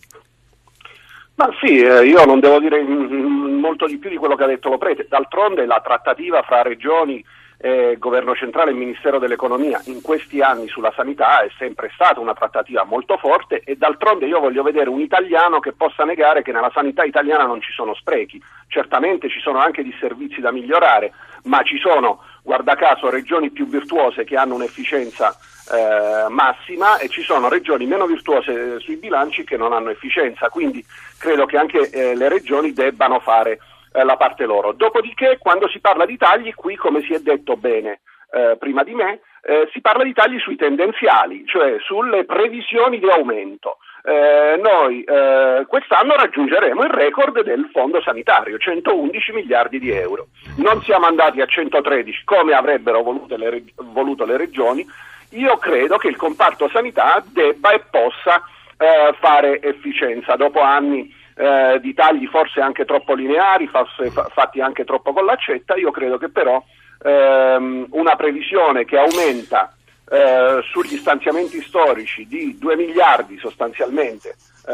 Ma 1.36 1.48
sì, 1.62 1.78
eh, 1.78 2.04
io 2.04 2.26
non 2.26 2.40
devo 2.40 2.60
dire 2.60 2.82
mm, 2.82 3.58
molto 3.58 3.86
di 3.86 3.96
più 3.96 4.10
di 4.10 4.16
quello 4.16 4.36
che 4.36 4.44
ha 4.44 4.48
detto 4.48 4.68
lo 4.68 4.76
prete. 4.76 5.06
D'altronde 5.08 5.64
la 5.64 5.80
trattativa 5.82 6.42
fra 6.42 6.60
regioni, 6.60 7.24
eh, 7.64 7.96
governo 7.98 8.34
centrale 8.34 8.72
e 8.72 8.74
Ministero 8.74 9.18
dell'Economia 9.18 9.80
in 9.86 10.02
questi 10.02 10.42
anni 10.42 10.68
sulla 10.68 10.92
sanità 10.94 11.40
è 11.40 11.48
sempre 11.56 11.90
stata 11.94 12.20
una 12.20 12.34
trattativa 12.34 12.84
molto 12.84 13.16
forte 13.16 13.62
e 13.64 13.76
d'altronde 13.76 14.26
io 14.26 14.38
voglio 14.38 14.62
vedere 14.62 14.90
un 14.90 15.00
italiano 15.00 15.60
che 15.60 15.72
possa 15.72 16.04
negare 16.04 16.42
che 16.42 16.52
nella 16.52 16.70
sanità 16.74 17.04
italiana 17.04 17.46
non 17.46 17.62
ci 17.62 17.72
sono 17.72 17.94
sprechi. 17.94 18.38
Certamente 18.68 19.30
ci 19.30 19.40
sono 19.40 19.60
anche 19.60 19.82
disservizi 19.82 20.42
da 20.42 20.52
migliorare, 20.52 21.14
ma 21.44 21.62
ci 21.62 21.78
sono, 21.78 22.20
guarda 22.42 22.74
caso, 22.74 23.08
regioni 23.08 23.48
più 23.48 23.66
virtuose 23.66 24.24
che 24.24 24.36
hanno 24.36 24.56
un'efficienza 24.56 25.34
eh, 25.72 26.28
massima 26.28 26.98
e 26.98 27.08
ci 27.08 27.22
sono 27.22 27.48
regioni 27.48 27.86
meno 27.86 28.04
virtuose 28.04 28.74
eh, 28.74 28.78
sui 28.80 28.96
bilanci 28.96 29.42
che 29.44 29.56
non 29.56 29.72
hanno 29.72 29.88
efficienza, 29.88 30.50
quindi 30.50 30.84
credo 31.16 31.46
che 31.46 31.56
anche 31.56 31.88
eh, 31.88 32.14
le 32.14 32.28
regioni 32.28 32.74
debbano 32.74 33.20
fare 33.20 33.58
eh, 33.94 34.04
la 34.04 34.16
parte 34.16 34.44
loro. 34.44 34.72
Dopodiché, 34.72 35.38
quando 35.38 35.68
si 35.68 35.78
parla 35.78 36.04
di 36.04 36.16
tagli, 36.16 36.52
qui, 36.54 36.74
come 36.74 37.00
si 37.02 37.14
è 37.14 37.20
detto 37.20 37.56
bene 37.56 38.00
eh, 38.32 38.56
prima 38.58 38.82
di 38.82 38.92
me, 38.92 39.20
eh, 39.42 39.68
si 39.72 39.80
parla 39.80 40.02
di 40.02 40.12
tagli 40.12 40.38
sui 40.40 40.56
tendenziali, 40.56 41.44
cioè 41.46 41.76
sulle 41.80 42.24
previsioni 42.24 42.98
di 42.98 43.08
aumento. 43.08 43.78
Eh, 44.02 44.60
noi 44.60 45.02
eh, 45.04 45.64
quest'anno 45.66 46.16
raggiungeremo 46.16 46.82
il 46.82 46.90
record 46.90 47.42
del 47.42 47.68
fondo 47.72 48.02
sanitario, 48.02 48.58
111 48.58 49.32
miliardi 49.32 49.78
di 49.78 49.90
euro. 49.90 50.26
Non 50.56 50.82
siamo 50.82 51.06
andati 51.06 51.40
a 51.40 51.46
113 51.46 52.24
come 52.24 52.52
avrebbero 52.52 53.02
voluto 53.02 53.36
le, 53.36 53.50
reg- 53.50 53.72
voluto 53.76 54.24
le 54.24 54.36
regioni. 54.36 54.84
Io 55.30 55.56
credo 55.56 55.96
che 55.98 56.08
il 56.08 56.16
comparto 56.16 56.68
sanità 56.68 57.22
debba 57.24 57.70
e 57.70 57.82
possa 57.90 58.42
eh, 58.76 59.14
fare 59.20 59.62
efficienza 59.62 60.36
dopo 60.36 60.60
anni 60.60 61.22
eh, 61.36 61.78
di 61.80 61.94
tagli 61.94 62.26
forse 62.26 62.60
anche 62.60 62.84
troppo 62.84 63.14
lineari, 63.14 63.66
forse 63.68 64.10
fa- 64.10 64.28
fatti 64.32 64.60
anche 64.60 64.84
troppo 64.84 65.12
con 65.12 65.24
l'accetta. 65.24 65.74
Io 65.76 65.90
credo 65.90 66.18
che 66.18 66.28
però 66.30 66.62
ehm, 67.02 67.86
una 67.90 68.16
previsione 68.16 68.84
che 68.84 68.98
aumenta 68.98 69.74
eh, 70.10 70.60
sugli 70.70 70.96
stanziamenti 70.96 71.60
storici 71.62 72.26
di 72.26 72.56
2 72.58 72.76
miliardi 72.76 73.38
sostanzialmente 73.38 74.36
eh, 74.66 74.72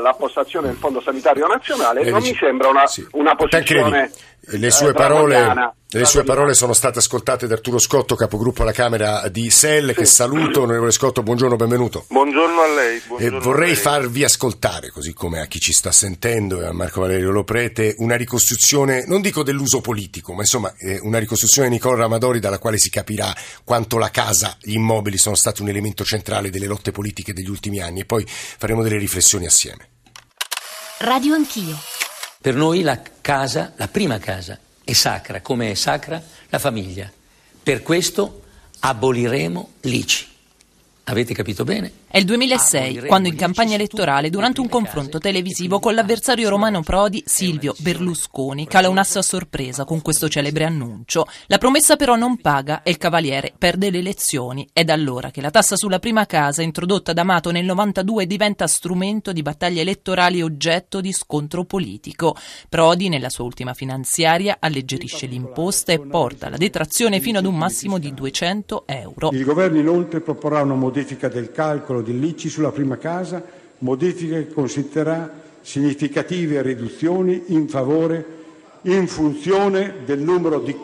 la 0.00 0.14
postazione 0.16 0.68
del 0.68 0.76
Fondo 0.76 1.00
Sanitario 1.00 1.46
Nazionale 1.46 2.00
Eh, 2.02 2.10
non 2.10 2.20
dici- 2.20 2.32
mi 2.32 2.38
sembra 2.38 2.68
una, 2.68 2.86
sì. 2.86 3.06
una 3.12 3.34
posizione 3.34 4.10
Tancredi, 4.10 4.60
le 4.62 4.70
sue, 4.70 4.90
eh, 4.90 4.92
parole, 4.92 5.72
le 5.92 6.04
sue 6.04 6.22
parole 6.22 6.54
sono 6.54 6.72
state 6.72 7.00
ascoltate 7.00 7.48
da 7.48 7.54
Arturo 7.54 7.80
Scotto, 7.80 8.14
capogruppo 8.14 8.62
alla 8.62 8.70
Camera 8.70 9.26
di 9.28 9.50
SEL, 9.50 9.92
che 9.92 10.04
saluto. 10.04 10.62
Onorevole 10.62 10.92
Scotto, 10.92 11.24
buongiorno, 11.24 11.56
benvenuto. 11.56 12.04
Buongiorno 12.08 12.60
a 12.60 12.68
lei. 12.68 12.96
E 12.98 13.02
buongiorno 13.08 13.38
a 13.38 13.40
vorrei 13.40 13.72
lei. 13.72 13.76
farvi 13.76 14.22
ascoltare, 14.22 14.90
così 14.90 15.12
come 15.12 15.40
a 15.40 15.46
chi 15.46 15.58
ci 15.58 15.72
sta 15.72 15.90
sentendo 15.90 16.60
e 16.60 16.66
a 16.66 16.72
Marco 16.72 17.00
Valerio 17.00 17.32
Loprete, 17.32 17.96
una 17.98 18.14
ricostruzione, 18.14 19.04
non 19.06 19.20
dico 19.20 19.42
dell'uso 19.42 19.80
politico, 19.80 20.32
ma 20.32 20.42
insomma 20.42 20.72
eh, 20.78 21.00
una 21.02 21.18
ricostruzione 21.18 21.66
di 21.66 21.74
Nicola 21.74 21.96
Ramadori 21.96 22.38
dalla 22.38 22.58
quale 22.60 22.78
si 22.78 22.88
capirà 22.88 23.34
quanto 23.64 23.98
la 23.98 24.10
casa, 24.10 24.56
gli 24.60 24.74
immobili 24.74 25.18
sono 25.18 25.34
stati 25.34 25.60
un 25.60 25.70
elemento 25.70 26.04
centrale 26.04 26.50
delle 26.50 26.66
lotte 26.66 26.92
politiche 26.92 27.32
degli 27.32 27.50
ultimi 27.50 27.80
anni 27.80 28.00
e 28.00 28.04
poi 28.04 28.24
faremo 28.26 28.84
delle 28.84 28.96
riflessioni 28.98 29.46
assieme. 29.46 29.88
Radio 30.98 31.34
Anch'io. 31.34 31.76
Per 32.40 32.54
noi 32.54 32.82
la 32.82 33.00
casa, 33.20 33.72
la 33.76 33.88
prima 33.88 34.18
casa, 34.18 34.58
è 34.90 34.94
sacra, 34.94 35.40
come 35.40 35.70
è 35.70 35.74
sacra 35.74 36.22
la 36.48 36.58
famiglia. 36.58 37.10
Per 37.62 37.82
questo 37.82 38.42
aboliremo 38.80 39.70
l'ICI. 39.82 40.26
Avete 41.10 41.34
capito 41.34 41.64
bene? 41.64 41.90
È 42.06 42.18
il 42.18 42.24
2006, 42.24 42.80
Aboliremo 42.80 43.06
quando 43.08 43.28
in 43.28 43.34
campagna 43.34 43.74
elettorale, 43.74 44.30
durante 44.30 44.60
un 44.60 44.68
confronto 44.68 45.18
televisivo 45.18 45.80
con 45.80 45.92
l'avversario 45.92 46.48
romano 46.48 46.82
Prodi, 46.82 47.20
Silvio 47.26 47.74
Berlusconi, 47.78 48.68
cala 48.68 48.88
un'assa 48.88 49.18
a 49.18 49.22
sorpresa 49.22 49.84
con 49.84 50.02
questo 50.02 50.28
celebre 50.28 50.64
annuncio. 50.64 51.26
La 51.48 51.58
promessa 51.58 51.96
però 51.96 52.14
non 52.14 52.36
paga 52.36 52.84
e 52.84 52.90
il 52.90 52.96
Cavaliere 52.96 53.52
perde 53.58 53.90
le 53.90 53.98
elezioni. 53.98 54.68
È 54.72 54.84
da 54.84 54.92
allora 54.92 55.32
che 55.32 55.40
la 55.40 55.50
tassa 55.50 55.74
sulla 55.74 55.98
prima 55.98 56.26
casa, 56.26 56.62
introdotta 56.62 57.12
da 57.12 57.22
Amato 57.22 57.50
nel 57.50 57.64
92, 57.64 58.28
diventa 58.28 58.68
strumento 58.68 59.32
di 59.32 59.42
battaglie 59.42 59.80
elettorali 59.80 60.42
oggetto 60.42 61.00
di 61.00 61.12
scontro 61.12 61.64
politico. 61.64 62.36
Prodi, 62.68 63.08
nella 63.08 63.30
sua 63.30 63.44
ultima 63.44 63.74
finanziaria, 63.74 64.58
alleggerisce 64.60 65.26
l'imposta 65.26 65.90
e 65.90 65.98
porta 65.98 66.48
la 66.48 66.56
detrazione 66.56 67.18
fino 67.18 67.38
ad 67.38 67.46
un 67.46 67.56
massimo 67.56 67.98
di 67.98 68.14
200 68.14 68.84
euro. 68.86 69.30
Il 69.32 69.44
governo 69.44 69.80
inoltre 69.80 70.20
proporrà 70.20 70.62
una 70.62 70.74
modifica 70.74 70.98
del 71.28 71.52
calcolo 71.52 72.02
dell'ICI 72.02 72.48
sulla 72.48 72.72
prima 72.72 72.96
casa, 72.98 73.42
modifica 73.78 74.36
che 74.36 74.48
consentirà 74.48 75.40
significative 75.60 76.62
riduzioni 76.62 77.44
in 77.48 77.68
favore 77.68 78.38
in 78.82 79.06
funzione 79.06 79.96
del 80.06 80.20
numero 80.20 80.58
di 80.60 80.74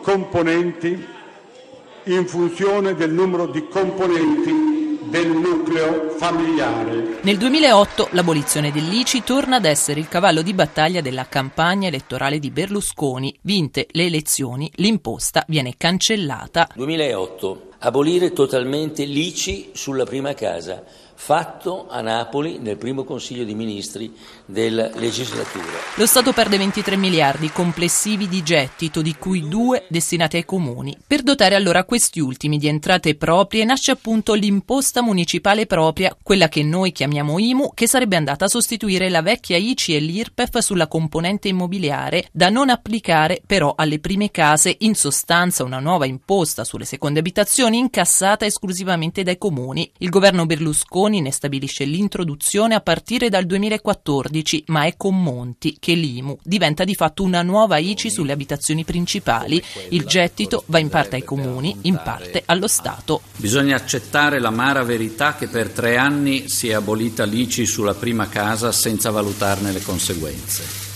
componenti 3.67 4.76
del 5.09 5.29
nucleo 5.29 6.09
familiare. 6.17 7.19
Nel 7.21 7.37
2008 7.37 8.09
l'abolizione 8.11 8.71
dell'ICI 8.71 9.23
torna 9.23 9.57
ad 9.57 9.65
essere 9.65 9.99
il 9.99 10.07
cavallo 10.07 10.41
di 10.41 10.53
battaglia 10.53 11.01
della 11.01 11.27
campagna 11.27 11.87
elettorale 11.87 12.39
di 12.39 12.51
Berlusconi. 12.51 13.35
Vinte 13.41 13.87
le 13.91 14.05
elezioni, 14.05 14.71
l'imposta 14.75 15.43
viene 15.47 15.75
cancellata. 15.77 16.67
2008. 16.75 17.61
abolire 17.79 18.33
totalmente 18.33 19.05
l'ICI 19.05 19.71
sulla 19.73 20.03
prima 20.03 20.33
casa 20.33 20.83
fatto 21.19 21.87
a 21.89 21.99
Napoli 22.01 22.59
nel 22.59 22.77
primo 22.77 23.03
Consiglio 23.03 23.43
di 23.43 23.55
Ministri 23.55 24.15
della 24.45 24.91
legislatura. 24.93 25.65
Lo 25.95 26.05
Stato 26.05 26.31
perde 26.31 26.59
23 26.59 26.95
miliardi 26.95 27.49
complessivi 27.51 28.29
di 28.29 28.43
gettito, 28.43 29.01
di 29.01 29.15
cui 29.17 29.47
due 29.47 29.85
destinati 29.89 30.37
ai 30.37 30.45
comuni. 30.45 30.95
Per 31.05 31.23
dotare 31.23 31.55
allora 31.55 31.83
questi 31.85 32.19
ultimi 32.19 32.59
di 32.59 32.67
entrate 32.67 33.15
proprie 33.15 33.65
nasce 33.65 33.91
appunto 33.91 34.35
l'imposta 34.35 35.01
municipale 35.01 35.65
propria, 35.65 36.15
quella 36.21 36.47
che 36.47 36.61
noi 36.61 36.91
chiamiamo 36.91 37.39
IMU, 37.39 37.71
che 37.73 37.87
sarebbe 37.87 38.15
andata 38.15 38.45
a 38.45 38.49
sostituire 38.49 39.09
la 39.09 39.23
vecchia 39.23 39.57
ICI 39.57 39.95
e 39.95 39.99
l'IRPEF 39.99 40.59
sulla 40.59 40.87
componente 40.87 41.47
immobiliare, 41.47 42.27
da 42.31 42.49
non 42.49 42.69
applicare 42.69 43.41
però 43.45 43.73
alle 43.75 43.99
prime 43.99 44.29
case, 44.29 44.75
in 44.79 44.93
sostanza 44.93 45.63
una 45.63 45.79
nuova 45.79 46.05
imposta 46.05 46.63
sulle 46.63 46.85
seconde 46.85 47.19
abitazioni 47.19 47.79
incassata 47.79 48.45
esclusivamente 48.45 49.23
dai 49.23 49.39
comuni. 49.39 49.91
Il 49.97 50.09
governo 50.09 50.45
Berlusconi 50.45 51.05
Berlusconi 51.07 51.21
ne 51.21 51.31
stabilisce 51.31 51.85
l'introduzione 51.85 52.75
a 52.75 52.81
partire 52.81 53.29
dal 53.29 53.45
2014, 53.45 54.65
ma 54.67 54.85
è 54.85 54.95
con 54.97 55.21
Monti 55.21 55.77
che 55.79 55.93
l'IMU 55.93 56.37
diventa 56.43 56.83
di 56.83 56.95
fatto 56.95 57.23
una 57.23 57.41
nuova 57.41 57.77
ICI 57.77 58.09
sulle 58.09 58.33
abitazioni 58.33 58.83
principali. 58.83 59.61
Il 59.89 60.05
gettito 60.05 60.63
va 60.67 60.79
in 60.79 60.89
parte 60.89 61.15
ai 61.15 61.23
comuni, 61.23 61.75
in 61.83 61.99
parte 62.03 62.43
allo 62.45 62.67
Stato. 62.67 63.21
Bisogna 63.37 63.75
accettare 63.75 64.39
l'amara 64.39 64.83
verità 64.83 65.35
che 65.35 65.47
per 65.47 65.69
tre 65.69 65.97
anni 65.97 66.49
si 66.49 66.69
è 66.69 66.73
abolita 66.73 67.23
l'ICI 67.23 67.65
sulla 67.65 67.93
prima 67.93 68.27
casa 68.27 68.71
senza 68.71 69.09
valutarne 69.09 69.71
le 69.71 69.81
conseguenze. 69.81 70.86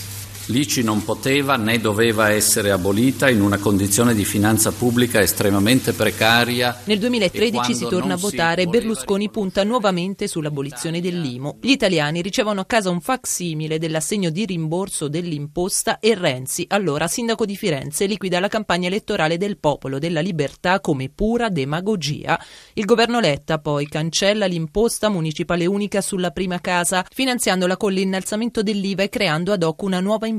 L'ICI 0.46 0.82
non 0.82 1.04
poteva 1.04 1.56
né 1.56 1.78
doveva 1.78 2.30
essere 2.30 2.72
abolita 2.72 3.30
in 3.30 3.40
una 3.40 3.58
condizione 3.58 4.12
di 4.12 4.24
finanza 4.24 4.72
pubblica 4.72 5.20
estremamente 5.20 5.92
precaria. 5.92 6.80
Nel 6.84 6.98
2013 6.98 7.74
si 7.74 7.86
torna 7.86 8.14
a 8.14 8.16
votare 8.16 8.62
e 8.62 8.66
Berlusconi 8.66 9.30
punta 9.30 9.62
nuovamente 9.62 10.26
sull'abolizione 10.26 11.00
dell'IMU. 11.00 11.58
Gli 11.60 11.70
italiani 11.70 12.22
ricevono 12.22 12.60
a 12.60 12.64
casa 12.64 12.90
un 12.90 13.00
facsimile 13.00 13.78
dell'assegno 13.78 14.30
di 14.30 14.44
rimborso 14.44 15.06
dell'imposta 15.06 16.00
e 16.00 16.16
Renzi, 16.16 16.64
allora 16.68 17.06
sindaco 17.06 17.46
di 17.46 17.54
Firenze, 17.54 18.06
liquida 18.06 18.40
la 18.40 18.48
campagna 18.48 18.88
elettorale 18.88 19.38
del 19.38 19.58
Popolo 19.58 20.00
della 20.00 20.20
Libertà 20.20 20.80
come 20.80 21.08
pura 21.08 21.50
demagogia. 21.50 22.36
Il 22.72 22.84
governo 22.84 23.20
Letta 23.20 23.60
poi 23.60 23.86
cancella 23.86 24.46
l'imposta 24.46 25.08
municipale 25.08 25.66
unica 25.66 26.00
sulla 26.00 26.32
prima 26.32 26.60
casa, 26.60 27.06
finanziandola 27.08 27.76
con 27.76 27.92
l'innalzamento 27.92 28.64
dell'IVA 28.64 29.04
e 29.04 29.08
creando 29.08 29.52
ad 29.52 29.62
hoc 29.62 29.82
una 29.82 30.00
nuova 30.00 30.26
imposta, 30.26 30.31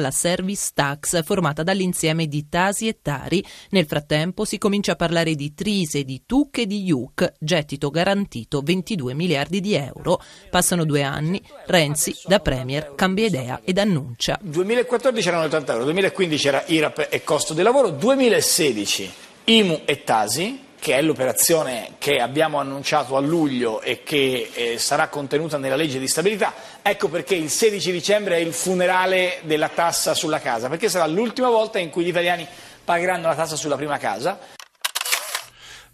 la 0.00 0.10
service 0.10 0.70
tax, 0.74 1.22
formata 1.22 1.62
dall'insieme 1.62 2.26
di 2.26 2.48
Tasi 2.48 2.88
e 2.88 2.98
Tari. 3.00 3.44
Nel 3.70 3.86
frattempo 3.86 4.44
si 4.44 4.58
comincia 4.58 4.92
a 4.92 4.96
parlare 4.96 5.34
di 5.34 5.54
Trise, 5.54 6.04
di 6.04 6.22
TUC 6.26 6.58
e 6.58 6.66
di 6.66 6.84
IUC, 6.84 7.34
gettito 7.38 7.90
garantito 7.90 8.60
22 8.60 9.14
miliardi 9.14 9.60
di 9.60 9.74
euro. 9.74 10.20
Passano 10.50 10.84
due 10.84 11.02
anni, 11.02 11.42
Renzi 11.66 12.14
da 12.26 12.40
Premier 12.40 12.94
cambia 12.94 13.26
idea 13.26 13.60
ed 13.64 13.78
annuncia. 13.78 14.38
2014 14.42 15.28
erano 15.28 15.44
80 15.44 15.72
euro, 15.72 15.84
2015 15.84 16.48
era 16.48 16.64
IRAP 16.66 17.08
e 17.10 17.22
costo 17.22 17.54
del 17.54 17.64
lavoro, 17.64 17.90
2016 17.90 19.12
IMU 19.44 19.82
e 19.84 20.04
Tasi, 20.04 20.60
che 20.80 20.96
è 20.96 21.02
l'operazione 21.02 21.92
che 21.98 22.20
abbiamo 22.20 22.58
annunciato 22.58 23.16
a 23.16 23.20
luglio 23.20 23.82
e 23.82 24.02
che 24.02 24.50
eh, 24.52 24.78
sarà 24.78 25.08
contenuta 25.08 25.58
nella 25.58 25.76
legge 25.76 25.98
di 25.98 26.08
stabilità. 26.08 26.54
Ecco 26.82 27.08
perché 27.08 27.34
il 27.34 27.50
16 27.50 27.92
dicembre 27.92 28.36
è 28.36 28.38
il 28.38 28.54
funerale 28.54 29.40
della 29.42 29.68
tassa 29.68 30.14
sulla 30.14 30.40
casa, 30.40 30.68
perché 30.68 30.88
sarà 30.88 31.06
l'ultima 31.06 31.50
volta 31.50 31.78
in 31.78 31.90
cui 31.90 32.02
gli 32.02 32.08
italiani 32.08 32.48
pagheranno 32.82 33.28
la 33.28 33.34
tassa 33.34 33.56
sulla 33.56 33.76
prima 33.76 33.98
casa. 33.98 34.38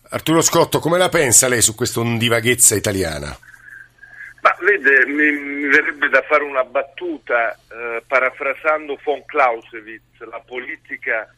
Arturo 0.09 0.40
Scotto, 0.40 0.79
come 0.79 0.99
la 0.99 1.09
pensa 1.09 1.49
lei 1.49 1.61
su 1.61 1.75
questa 1.75 1.99
ondivaghezza 1.99 2.77
italiana? 2.77 3.37
Ma 4.40 4.57
vede, 4.61 5.05
mi, 5.07 5.33
mi 5.33 5.66
verrebbe 5.66 6.09
da 6.09 6.22
fare 6.22 6.44
una 6.44 6.62
battuta 6.62 7.53
eh, 7.53 8.03
parafrasando 8.07 8.96
von 9.03 9.25
Clausewitz, 9.25 10.20
la 10.31 10.40
politica 10.46 11.29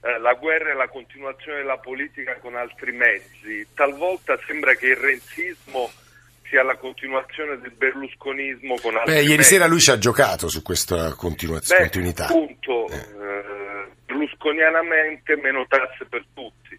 eh, 0.00 0.18
la 0.18 0.34
guerra 0.34 0.70
è 0.70 0.74
la 0.74 0.88
continuazione 0.88 1.58
della 1.58 1.78
politica 1.78 2.36
con 2.38 2.54
altri 2.56 2.92
mezzi. 2.92 3.66
Talvolta 3.74 4.38
sembra 4.46 4.74
che 4.74 4.88
il 4.88 4.96
renzismo 4.96 5.90
sia 6.48 6.62
la 6.62 6.76
continuazione 6.76 7.58
del 7.58 7.72
berlusconismo 7.72 8.76
con 8.80 8.96
altri 8.96 9.12
Beh, 9.14 9.20
ieri 9.22 9.36
mezzi. 9.36 9.54
sera 9.54 9.66
lui 9.66 9.80
ci 9.80 9.90
ha 9.90 9.98
giocato 9.98 10.48
su 10.48 10.62
questa 10.62 11.14
continua- 11.14 11.60
Beh, 11.66 11.76
continuità. 11.76 12.26
Appunto, 12.26 12.88
eh, 12.88 13.88
berlusconianamente 14.06 15.36
meno 15.36 15.66
tasse 15.66 16.04
per 16.08 16.24
tutti. 16.32 16.78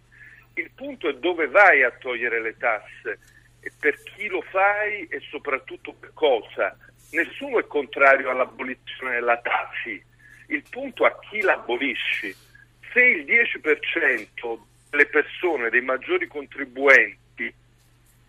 Il 0.54 0.70
punto 0.74 1.08
è 1.08 1.14
dove 1.14 1.46
vai 1.48 1.82
a 1.84 1.90
togliere 1.92 2.40
le 2.40 2.56
tasse 2.58 3.18
e 3.60 3.70
per 3.78 4.02
chi 4.02 4.26
lo 4.28 4.42
fai 4.50 5.06
e 5.08 5.20
soprattutto 5.30 5.92
per 5.92 6.10
cosa. 6.14 6.76
Nessuno 7.12 7.58
è 7.58 7.66
contrario 7.66 8.30
all'abolizione 8.30 9.14
della 9.14 9.38
tassi, 9.38 10.02
il 10.48 10.62
punto 10.68 11.04
è 11.04 11.08
a 11.08 11.18
chi 11.28 11.40
la 11.40 11.54
abolisci 11.54 12.34
se 12.92 13.02
il 13.02 13.24
10% 13.24 14.58
delle 14.90 15.06
persone, 15.06 15.70
dei 15.70 15.82
maggiori 15.82 16.26
contribuenti 16.26 17.52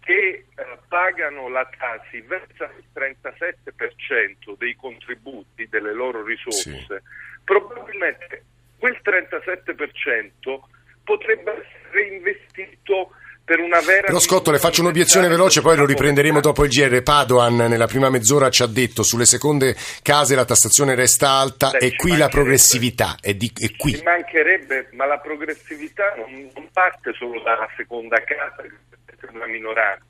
che 0.01 0.13
eh, 0.19 0.45
pagano 0.87 1.47
la 1.47 1.67
TASI 1.77 2.21
versano 2.21 2.73
il 2.77 2.85
37% 2.93 4.57
dei 4.57 4.75
contributi 4.75 5.67
delle 5.69 5.93
loro 5.93 6.23
risorse, 6.23 6.85
sì. 6.87 6.95
probabilmente 7.43 8.43
quel 8.77 8.99
37% 9.03 10.59
potrebbe 11.03 11.51
essere 11.51 12.15
investito 12.15 13.11
per 13.43 13.59
una 13.59 13.79
vera... 13.81 14.07
Però 14.07 14.19
Scotto 14.19 14.51
le 14.51 14.59
faccio 14.59 14.81
un'obiezione 14.81 15.27
veloce, 15.27 15.61
poi 15.61 15.75
lo 15.75 15.85
riprenderemo 15.85 16.39
dopo 16.39 16.63
il 16.63 16.69
GR. 16.69 17.01
Padoan 17.01 17.55
nella 17.55 17.87
prima 17.87 18.09
mezz'ora 18.09 18.49
ci 18.49 18.63
ha 18.63 18.67
detto 18.67 19.03
sulle 19.03 19.25
seconde 19.25 19.75
case 20.01 20.35
la 20.35 20.45
tassazione 20.45 20.95
resta 20.95 21.29
alta 21.31 21.71
Beh, 21.71 21.79
e 21.79 21.95
qui 21.95 22.17
la 22.17 22.29
progressività 22.29 23.17
è, 23.19 23.33
di, 23.33 23.51
è 23.57 23.75
qui. 23.75 23.95
Ci 23.95 24.03
mancherebbe, 24.03 24.89
ma 24.91 25.05
la 25.05 25.19
progressività 25.19 26.13
non, 26.15 26.49
non 26.53 26.69
parte 26.71 27.13
solo 27.13 27.41
dalla 27.41 27.67
seconda 27.75 28.23
casa, 28.23 28.61
che 28.61 29.15
è 29.19 29.31
una 29.33 29.47
minoranza, 29.47 30.05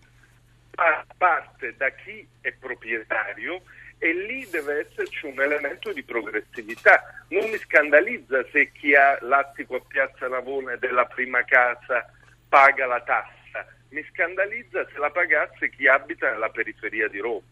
ma 0.76 1.06
parte 1.18 1.74
da 1.78 1.90
chi 1.90 2.26
è 2.42 2.52
proprietario 2.52 3.62
e 4.04 4.14
lì 4.14 4.48
deve 4.50 4.88
esserci 4.88 5.28
un 5.28 5.40
elemento 5.40 5.94
di 5.94 6.04
progressività. 6.04 7.24
Non 7.30 7.50
mi 7.50 7.58
scandalizza 7.60 8.44
se 8.52 8.72
chi 8.72 8.96
ha 8.96 9.18
l'attico 9.22 9.76
a 9.76 9.82
Piazza 9.88 10.28
Navone 10.28 10.78
della 10.80 11.06
prima 11.06 11.44
casa 11.44 12.10
paga 12.52 12.86
la 12.86 13.00
tassa. 13.00 13.66
Mi 13.92 14.04
scandalizza 14.12 14.86
se 14.92 15.00
la 15.00 15.10
pagasse 15.10 15.70
chi 15.70 15.88
abita 15.88 16.30
nella 16.30 16.50
periferia 16.50 17.08
di 17.08 17.20
Roma. 17.20 17.48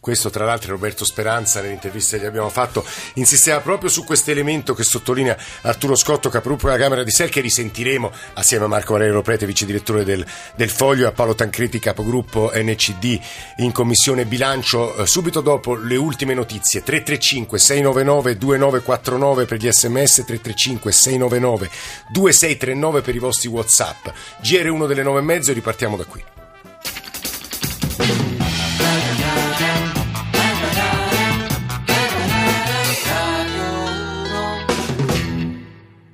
Questo 0.00 0.30
tra 0.30 0.44
l'altro 0.44 0.70
Roberto 0.70 1.04
Speranza 1.04 1.60
nell'intervista 1.60 2.16
che 2.16 2.22
gli 2.22 2.26
abbiamo 2.26 2.48
fatto 2.48 2.84
insisteva 3.14 3.58
proprio 3.60 3.90
su 3.90 4.04
questo 4.04 4.30
elemento 4.30 4.72
che 4.72 4.84
sottolinea 4.84 5.36
Arturo 5.62 5.96
Scotto, 5.96 6.28
capogruppo 6.28 6.66
della 6.66 6.78
Camera 6.78 7.02
di 7.02 7.10
Sel, 7.10 7.28
che 7.28 7.40
risentiremo 7.40 8.12
assieme 8.34 8.66
a 8.66 8.68
Marco 8.68 8.92
Valerio 8.92 9.22
Prete, 9.22 9.44
vice 9.44 9.66
direttore 9.66 10.04
del, 10.04 10.24
del 10.54 10.70
Foglio, 10.70 11.04
e 11.04 11.08
a 11.08 11.12
Paolo 11.12 11.34
Tancreti, 11.34 11.80
capogruppo 11.80 12.52
NCD 12.54 13.20
in 13.56 13.72
Commissione 13.72 14.24
Bilancio, 14.24 14.96
eh, 14.96 15.06
subito 15.06 15.40
dopo 15.40 15.74
le 15.74 15.96
ultime 15.96 16.32
notizie. 16.32 16.82
335 16.82 17.58
699 17.58 18.38
2949 18.38 19.44
per 19.46 19.58
gli 19.58 19.70
sms, 19.70 20.24
335 20.24 20.92
699 20.92 21.70
2639 22.12 23.00
per 23.00 23.14
i 23.16 23.18
vostri 23.18 23.48
Whatsapp. 23.48 24.06
GR1 24.42 24.86
delle 24.86 25.02
9 25.02 25.18
e 25.18 25.22
mezzo 25.22 25.50
e 25.50 25.54
ripartiamo 25.54 25.96
da 25.96 26.04
qui. 26.04 26.22